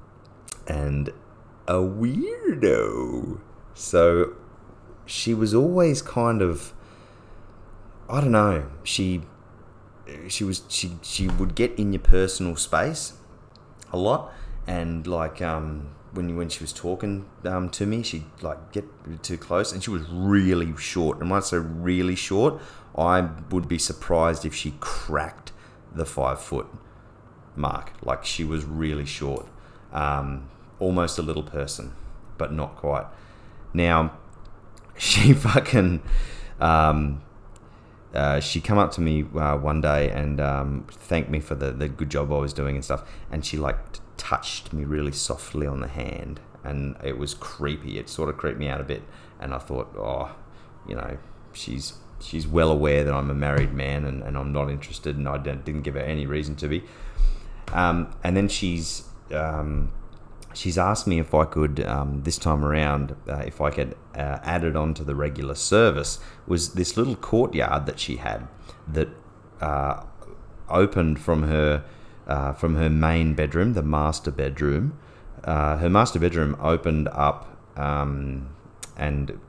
and 0.68 1.10
a 1.68 1.76
weirdo. 1.76 3.40
So 3.74 4.34
she 5.06 5.34
was 5.34 5.54
always 5.54 6.02
kind 6.02 6.42
of, 6.42 6.74
I 8.10 8.22
don't 8.22 8.32
know, 8.32 8.70
she 8.84 9.24
she 10.28 10.44
was 10.44 10.64
she 10.68 10.98
she 11.02 11.28
would 11.28 11.56
get 11.56 11.78
in 11.80 11.94
your 11.94 12.02
personal 12.02 12.56
space 12.56 13.14
a 13.92 13.98
lot 13.98 14.32
and 14.68 15.08
like 15.08 15.42
um 15.42 15.90
when 16.14 16.36
when 16.36 16.50
she 16.50 16.64
was 16.64 16.72
talking 16.72 17.26
um, 17.46 17.70
to 17.70 17.86
me 17.86 18.02
she'd 18.04 18.24
like 18.42 18.72
get 18.72 18.86
too 19.24 19.38
close 19.38 19.72
and 19.72 19.84
she 19.84 19.90
was 19.90 20.04
really 20.10 20.76
short 20.78 21.20
and 21.20 21.30
when 21.30 21.38
I 21.38 21.42
say 21.42 21.58
really 21.58 22.16
short 22.16 22.62
I 22.98 23.30
would 23.50 23.68
be 23.68 23.78
surprised 23.78 24.46
if 24.46 24.56
she 24.56 24.76
cracked 24.80 25.52
the 25.96 26.06
five 26.06 26.40
foot 26.40 26.68
mark. 27.56 27.94
Like 28.04 28.26
she 28.26 28.44
was 28.44 28.64
really 28.66 29.06
short. 29.06 29.48
Um, 29.92 30.50
almost 30.80 31.18
a 31.18 31.22
little 31.22 31.44
person 31.44 31.94
but 32.38 32.52
not 32.52 32.76
quite. 32.76 33.06
Now 33.74 34.18
she 34.98 35.34
fucking 35.34 36.02
um, 36.60 37.22
uh, 38.14 38.40
she 38.40 38.62
come 38.62 38.78
up 38.78 38.92
to 38.92 39.02
me 39.02 39.26
uh, 39.36 39.58
one 39.58 39.82
day 39.82 40.10
and 40.10 40.40
um, 40.40 40.88
thanked 40.90 41.30
me 41.30 41.40
for 41.40 41.56
the, 41.56 41.72
the 41.72 41.90
good 41.90 42.10
job 42.10 42.32
I 42.32 42.38
was 42.38 42.54
doing 42.54 42.76
and 42.76 42.84
stuff. 42.84 43.04
And 43.30 43.46
she 43.46 43.58
like 43.58 43.78
touched 44.16 44.72
me 44.72 44.86
really 44.86 45.12
softly 45.12 45.68
on 45.68 45.82
the 45.82 45.90
hand, 45.90 46.40
and 46.64 46.96
it 47.04 47.18
was 47.18 47.34
creepy. 47.34 48.00
It 48.00 48.08
sort 48.08 48.30
of 48.30 48.38
creeped 48.38 48.58
me 48.58 48.70
out 48.70 48.80
a 48.80 48.86
bit, 48.86 49.04
and 49.40 49.54
I 49.54 49.58
thought, 49.58 49.94
oh, 49.98 50.34
you 50.88 50.96
know, 50.96 51.18
she's 51.52 51.96
she's 52.20 52.48
well 52.48 52.72
aware 52.72 53.04
that 53.04 53.14
I'm 53.14 53.30
a 53.30 53.36
married 53.36 53.74
man 53.74 54.06
and, 54.06 54.24
and 54.24 54.38
I'm 54.38 54.52
not 54.52 54.70
interested, 54.70 55.18
and 55.18 55.28
I 55.28 55.38
didn't 55.38 55.82
give 55.82 55.96
her 55.96 56.02
any 56.02 56.26
reason 56.26 56.56
to 56.58 56.68
be. 56.68 56.84
Um, 57.74 58.14
and 58.24 58.38
then 58.38 58.48
she's 58.48 59.04
um, 59.34 59.92
she's 60.54 60.78
asked 60.78 61.08
me 61.08 61.20
if 61.20 61.34
I 61.34 61.46
could 61.46 61.84
um, 61.86 62.24
this 62.24 62.38
time 62.38 62.64
around 62.64 63.16
uh, 63.28 63.44
if 63.46 63.62
I 63.62 63.70
could 63.70 63.96
uh, 64.16 64.40
add 64.44 64.64
it 64.64 64.76
on 64.76 64.94
to 64.96 65.04
the 65.04 65.16
regular 65.16 65.56
service 65.56 66.20
was 66.48 66.74
this 66.74 66.96
little 66.98 67.16
courtyard 67.16 67.86
that 67.86 68.00
she 68.00 68.18
had 68.18 68.48
that 68.88 69.10
uh, 69.62 70.04
opened 70.70 71.20
from 71.20 71.44
her 71.44 71.84
uh, 72.28 72.54
from 72.54 72.76
her 72.76 72.90
main 72.90 73.34
bedroom, 73.34 73.74
the 73.74 73.84
master 73.84 74.32
bedroom. 74.32 74.98
Uh, 75.44 75.78
her 75.78 75.90
master 75.90 76.18
bedroom 76.18 76.56
opened 76.60 77.08
up 77.10 77.56
um, 77.78 78.50
and 78.98 79.40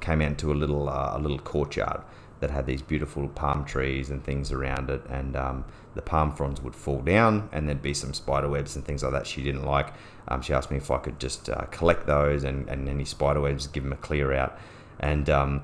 came 0.00 0.20
out 0.20 0.38
to 0.38 0.52
a 0.52 0.54
little 0.54 0.88
uh, 0.88 1.12
a 1.14 1.18
little 1.18 1.38
courtyard 1.38 2.02
that 2.40 2.50
had 2.50 2.66
these 2.66 2.82
beautiful 2.82 3.28
palm 3.28 3.64
trees 3.64 4.10
and 4.10 4.22
things 4.22 4.52
around 4.52 4.90
it, 4.90 5.02
and 5.08 5.36
um, 5.36 5.64
the 5.94 6.02
palm 6.02 6.34
fronds 6.34 6.60
would 6.60 6.74
fall 6.74 7.00
down, 7.00 7.48
and 7.52 7.68
there'd 7.68 7.82
be 7.82 7.94
some 7.94 8.12
spider 8.12 8.48
webs 8.48 8.76
and 8.76 8.84
things 8.84 9.02
like 9.02 9.12
that 9.12 9.26
she 9.26 9.42
didn't 9.42 9.64
like. 9.64 9.92
Um, 10.28 10.42
she 10.42 10.52
asked 10.52 10.70
me 10.70 10.76
if 10.76 10.90
I 10.90 10.98
could 10.98 11.18
just 11.18 11.48
uh, 11.48 11.62
collect 11.70 12.06
those 12.06 12.44
and, 12.44 12.68
and 12.68 12.88
any 12.88 13.04
spider 13.04 13.40
webs, 13.40 13.66
give 13.66 13.84
them 13.84 13.92
a 13.92 13.96
clear 13.96 14.32
out, 14.34 14.58
and 15.00 15.30
um, 15.30 15.62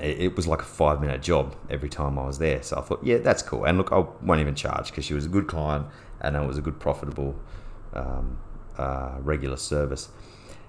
it, 0.00 0.20
it, 0.20 0.36
was 0.36 0.46
like 0.46 0.62
a 0.62 0.66
five 0.66 1.00
minute 1.00 1.22
job 1.22 1.56
every 1.68 1.88
time 1.88 2.18
I 2.18 2.26
was 2.26 2.38
there. 2.38 2.62
So 2.62 2.78
I 2.78 2.80
thought, 2.80 3.04
yeah, 3.04 3.18
that's 3.18 3.42
cool. 3.42 3.64
And 3.64 3.78
look, 3.78 3.92
I 3.92 3.98
won't 4.22 4.40
even 4.40 4.54
charge 4.54 4.90
because 4.90 5.04
she 5.04 5.14
was 5.14 5.26
a 5.26 5.28
good 5.28 5.46
client 5.46 5.86
and 6.20 6.36
it 6.36 6.46
was 6.46 6.58
a 6.58 6.60
good 6.60 6.78
profitable 6.78 7.36
um, 7.94 8.38
uh, 8.76 9.16
regular 9.20 9.56
service. 9.56 10.08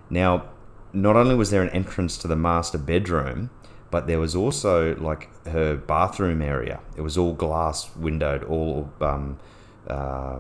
Now, 0.09 0.49
not 0.93 1.15
only 1.15 1.35
was 1.35 1.49
there 1.49 1.61
an 1.61 1.69
entrance 1.69 2.17
to 2.17 2.27
the 2.27 2.35
master 2.35 2.77
bedroom, 2.77 3.49
but 3.91 4.07
there 4.07 4.19
was 4.19 4.35
also 4.35 4.95
like 4.95 5.29
her 5.47 5.75
bathroom 5.75 6.41
area. 6.41 6.79
It 6.95 7.01
was 7.01 7.17
all 7.17 7.33
glass 7.33 7.95
windowed, 7.95 8.43
all 8.43 8.91
um, 9.01 9.39
uh, 9.87 10.39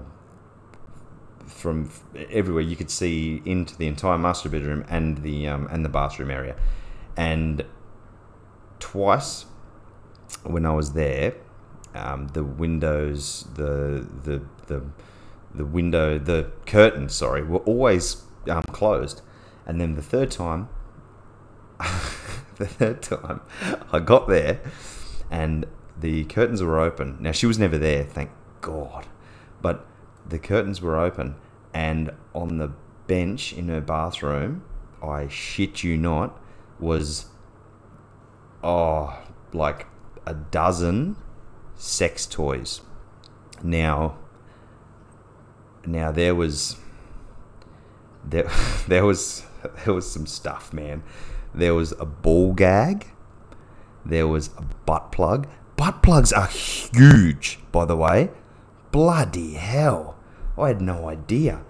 from 1.47 1.89
everywhere. 2.29 2.61
You 2.61 2.75
could 2.75 2.91
see 2.91 3.41
into 3.45 3.75
the 3.75 3.87
entire 3.87 4.17
master 4.17 4.49
bedroom 4.49 4.85
and 4.89 5.23
the 5.23 5.47
um, 5.47 5.67
and 5.71 5.83
the 5.83 5.89
bathroom 5.89 6.29
area. 6.29 6.55
And 7.17 7.65
twice 8.79 9.45
when 10.43 10.65
I 10.65 10.71
was 10.71 10.93
there, 10.93 11.33
um, 11.95 12.27
the 12.29 12.43
windows, 12.43 13.47
the 13.55 14.07
the 14.23 14.41
the 14.67 14.83
the 15.53 15.65
window, 15.65 16.19
the 16.19 16.51
curtains, 16.65 17.15
sorry, 17.15 17.43
were 17.43 17.59
always 17.59 18.23
um, 18.47 18.63
closed. 18.71 19.21
And 19.69 19.79
then 19.79 19.93
the 19.93 20.01
third 20.01 20.31
time, 20.31 20.67
the 22.57 22.65
third 22.65 23.03
time, 23.03 23.41
I 23.91 23.99
got 23.99 24.27
there 24.27 24.61
and 25.29 25.67
the 25.95 26.23
curtains 26.23 26.63
were 26.63 26.79
open. 26.79 27.17
Now, 27.19 27.33
she 27.33 27.45
was 27.45 27.59
never 27.59 27.77
there, 27.77 28.03
thank 28.03 28.31
God. 28.61 29.05
But 29.61 29.85
the 30.27 30.39
curtains 30.39 30.81
were 30.81 30.97
open, 30.97 31.35
and 31.71 32.09
on 32.33 32.57
the 32.57 32.71
bench 33.05 33.53
in 33.53 33.67
her 33.67 33.79
bathroom, 33.79 34.63
I 35.03 35.27
shit 35.27 35.83
you 35.83 35.97
not, 35.97 36.41
was, 36.79 37.27
oh, 38.63 39.19
like 39.53 39.85
a 40.25 40.33
dozen 40.33 41.15
sex 41.75 42.25
toys. 42.25 42.81
Now, 43.61 44.17
now 45.85 46.11
there 46.11 46.33
was 46.33 46.77
there 48.23 48.49
there 48.87 49.05
was 49.05 49.43
there 49.85 49.93
was 49.93 50.09
some 50.11 50.25
stuff, 50.25 50.73
man. 50.73 51.03
There 51.53 51.73
was 51.73 51.93
a 51.93 52.05
ball 52.05 52.53
gag. 52.53 53.07
There 54.05 54.27
was 54.27 54.49
a 54.57 54.61
butt 54.85 55.11
plug. 55.11 55.47
Butt 55.75 56.01
plugs 56.03 56.31
are 56.33 56.47
huge, 56.47 57.59
by 57.71 57.85
the 57.85 57.95
way. 57.95 58.31
Bloody 58.91 59.53
hell. 59.53 60.15
I 60.57 60.69
had 60.69 60.81
no 60.81 61.07
idea. 61.09 61.61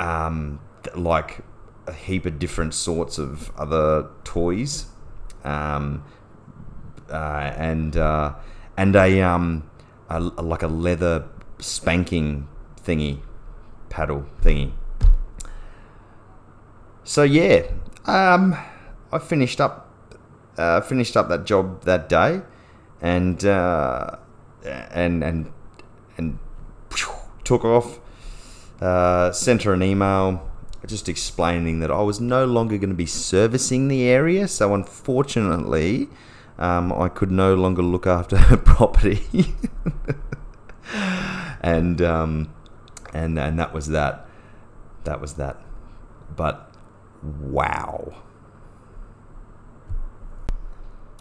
Um, 0.00 0.60
like 0.94 1.40
a 1.86 1.92
heap 1.92 2.26
of 2.26 2.38
different 2.38 2.74
sorts 2.74 3.18
of 3.18 3.50
other 3.56 4.08
toys. 4.24 4.86
Um, 5.44 6.04
uh, 7.10 7.52
and 7.56 7.96
uh, 7.96 8.34
and 8.76 8.96
a 8.96 9.20
um, 9.20 9.70
a, 10.08 10.20
like 10.20 10.62
a 10.62 10.68
leather 10.68 11.28
spanking 11.58 12.48
thingy, 12.82 13.20
paddle 13.88 14.26
thingy. 14.42 14.72
So 17.04 17.22
yeah, 17.22 17.66
um, 18.06 18.56
I 19.12 19.18
finished 19.18 19.60
up 19.60 19.90
uh, 20.56 20.80
finished 20.80 21.16
up 21.16 21.28
that 21.28 21.44
job 21.44 21.84
that 21.84 22.08
day, 22.08 22.42
and 23.00 23.44
uh, 23.44 24.16
and 24.64 25.22
and 25.22 25.52
and 26.16 26.38
took 27.44 27.64
off. 27.64 28.00
Uh, 28.80 29.30
sent 29.32 29.62
her 29.62 29.72
an 29.72 29.82
email 29.82 30.50
just 30.86 31.08
explaining 31.08 31.80
that 31.80 31.90
I 31.90 32.02
was 32.02 32.20
no 32.20 32.44
longer 32.44 32.76
going 32.76 32.90
to 32.90 32.96
be 32.96 33.06
servicing 33.06 33.88
the 33.88 34.02
area. 34.02 34.46
So 34.48 34.74
unfortunately, 34.74 36.08
um, 36.58 36.92
I 36.92 37.08
could 37.08 37.30
no 37.30 37.54
longer 37.54 37.82
look 37.82 38.06
after 38.06 38.36
her 38.36 38.56
property, 38.74 39.54
and 41.60 42.00
um, 42.00 42.54
and 43.12 43.38
and 43.38 43.58
that 43.58 43.74
was 43.74 43.88
that. 43.88 44.26
That 45.04 45.20
was 45.20 45.34
that. 45.34 45.60
But 46.34 46.73
wow. 47.24 48.22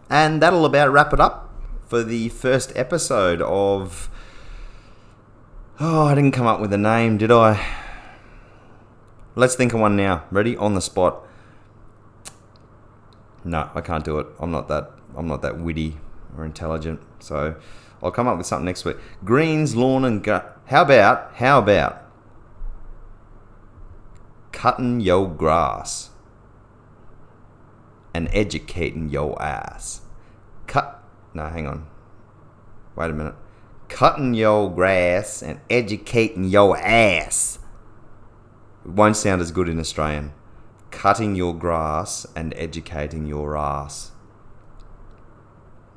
And 0.09 0.41
that'll 0.41 0.65
about 0.65 0.91
wrap 0.91 1.13
it 1.13 1.19
up 1.19 1.49
for 1.87 2.03
the 2.03 2.29
first 2.29 2.71
episode 2.75 3.41
of. 3.41 4.09
Oh, 5.79 6.05
I 6.05 6.15
didn't 6.15 6.33
come 6.33 6.45
up 6.45 6.59
with 6.59 6.71
a 6.73 6.77
name, 6.77 7.17
did 7.17 7.31
I? 7.31 7.65
Let's 9.35 9.55
think 9.55 9.73
of 9.73 9.79
one 9.79 9.95
now. 9.95 10.25
Ready? 10.29 10.55
On 10.57 10.75
the 10.75 10.81
spot. 10.81 11.25
No, 13.43 13.69
I 13.73 13.81
can't 13.81 14.05
do 14.05 14.19
it. 14.19 14.27
I'm 14.39 14.51
not 14.51 14.67
that. 14.67 14.91
I'm 15.17 15.27
not 15.27 15.41
that 15.41 15.59
witty 15.59 15.97
or 16.37 16.45
intelligent. 16.45 17.01
So 17.19 17.55
I'll 18.01 18.11
come 18.11 18.27
up 18.27 18.37
with 18.37 18.45
something 18.45 18.65
next 18.65 18.85
week. 18.85 18.97
Greens, 19.25 19.75
lawn, 19.75 20.05
and 20.05 20.23
gut. 20.23 20.59
How 20.67 20.83
about? 20.83 21.33
How 21.35 21.59
about? 21.59 22.02
Cutting 24.63 25.01
your 25.01 25.27
grass 25.27 26.11
and 28.13 28.29
educating 28.31 29.09
your 29.09 29.35
ass. 29.41 30.03
Cut. 30.67 31.03
No, 31.33 31.47
hang 31.47 31.67
on. 31.67 31.85
Wait 32.95 33.11
a 33.11 33.13
minute. 33.13 33.35
Cutting 33.89 34.33
your 34.33 34.73
grass 34.73 35.41
and 35.41 35.59
educating 35.69 36.45
your 36.45 36.77
ass. 36.77 37.59
It 38.85 38.91
won't 38.91 39.17
sound 39.17 39.41
as 39.41 39.51
good 39.51 39.67
in 39.67 39.81
Australian. 39.81 40.31
Cutting 40.91 41.35
your 41.35 41.53
grass 41.53 42.25
and 42.33 42.53
educating 42.55 43.25
your 43.25 43.57
ass. 43.57 44.11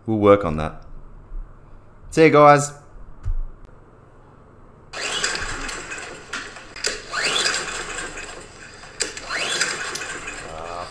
We'll 0.06 0.18
work 0.18 0.44
on 0.44 0.56
that. 0.56 0.84
See 2.10 2.24
you 2.24 2.30
guys. 2.30 2.72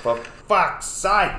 For 0.05 0.21
fuck's 0.47 0.85
sake! 0.85 1.31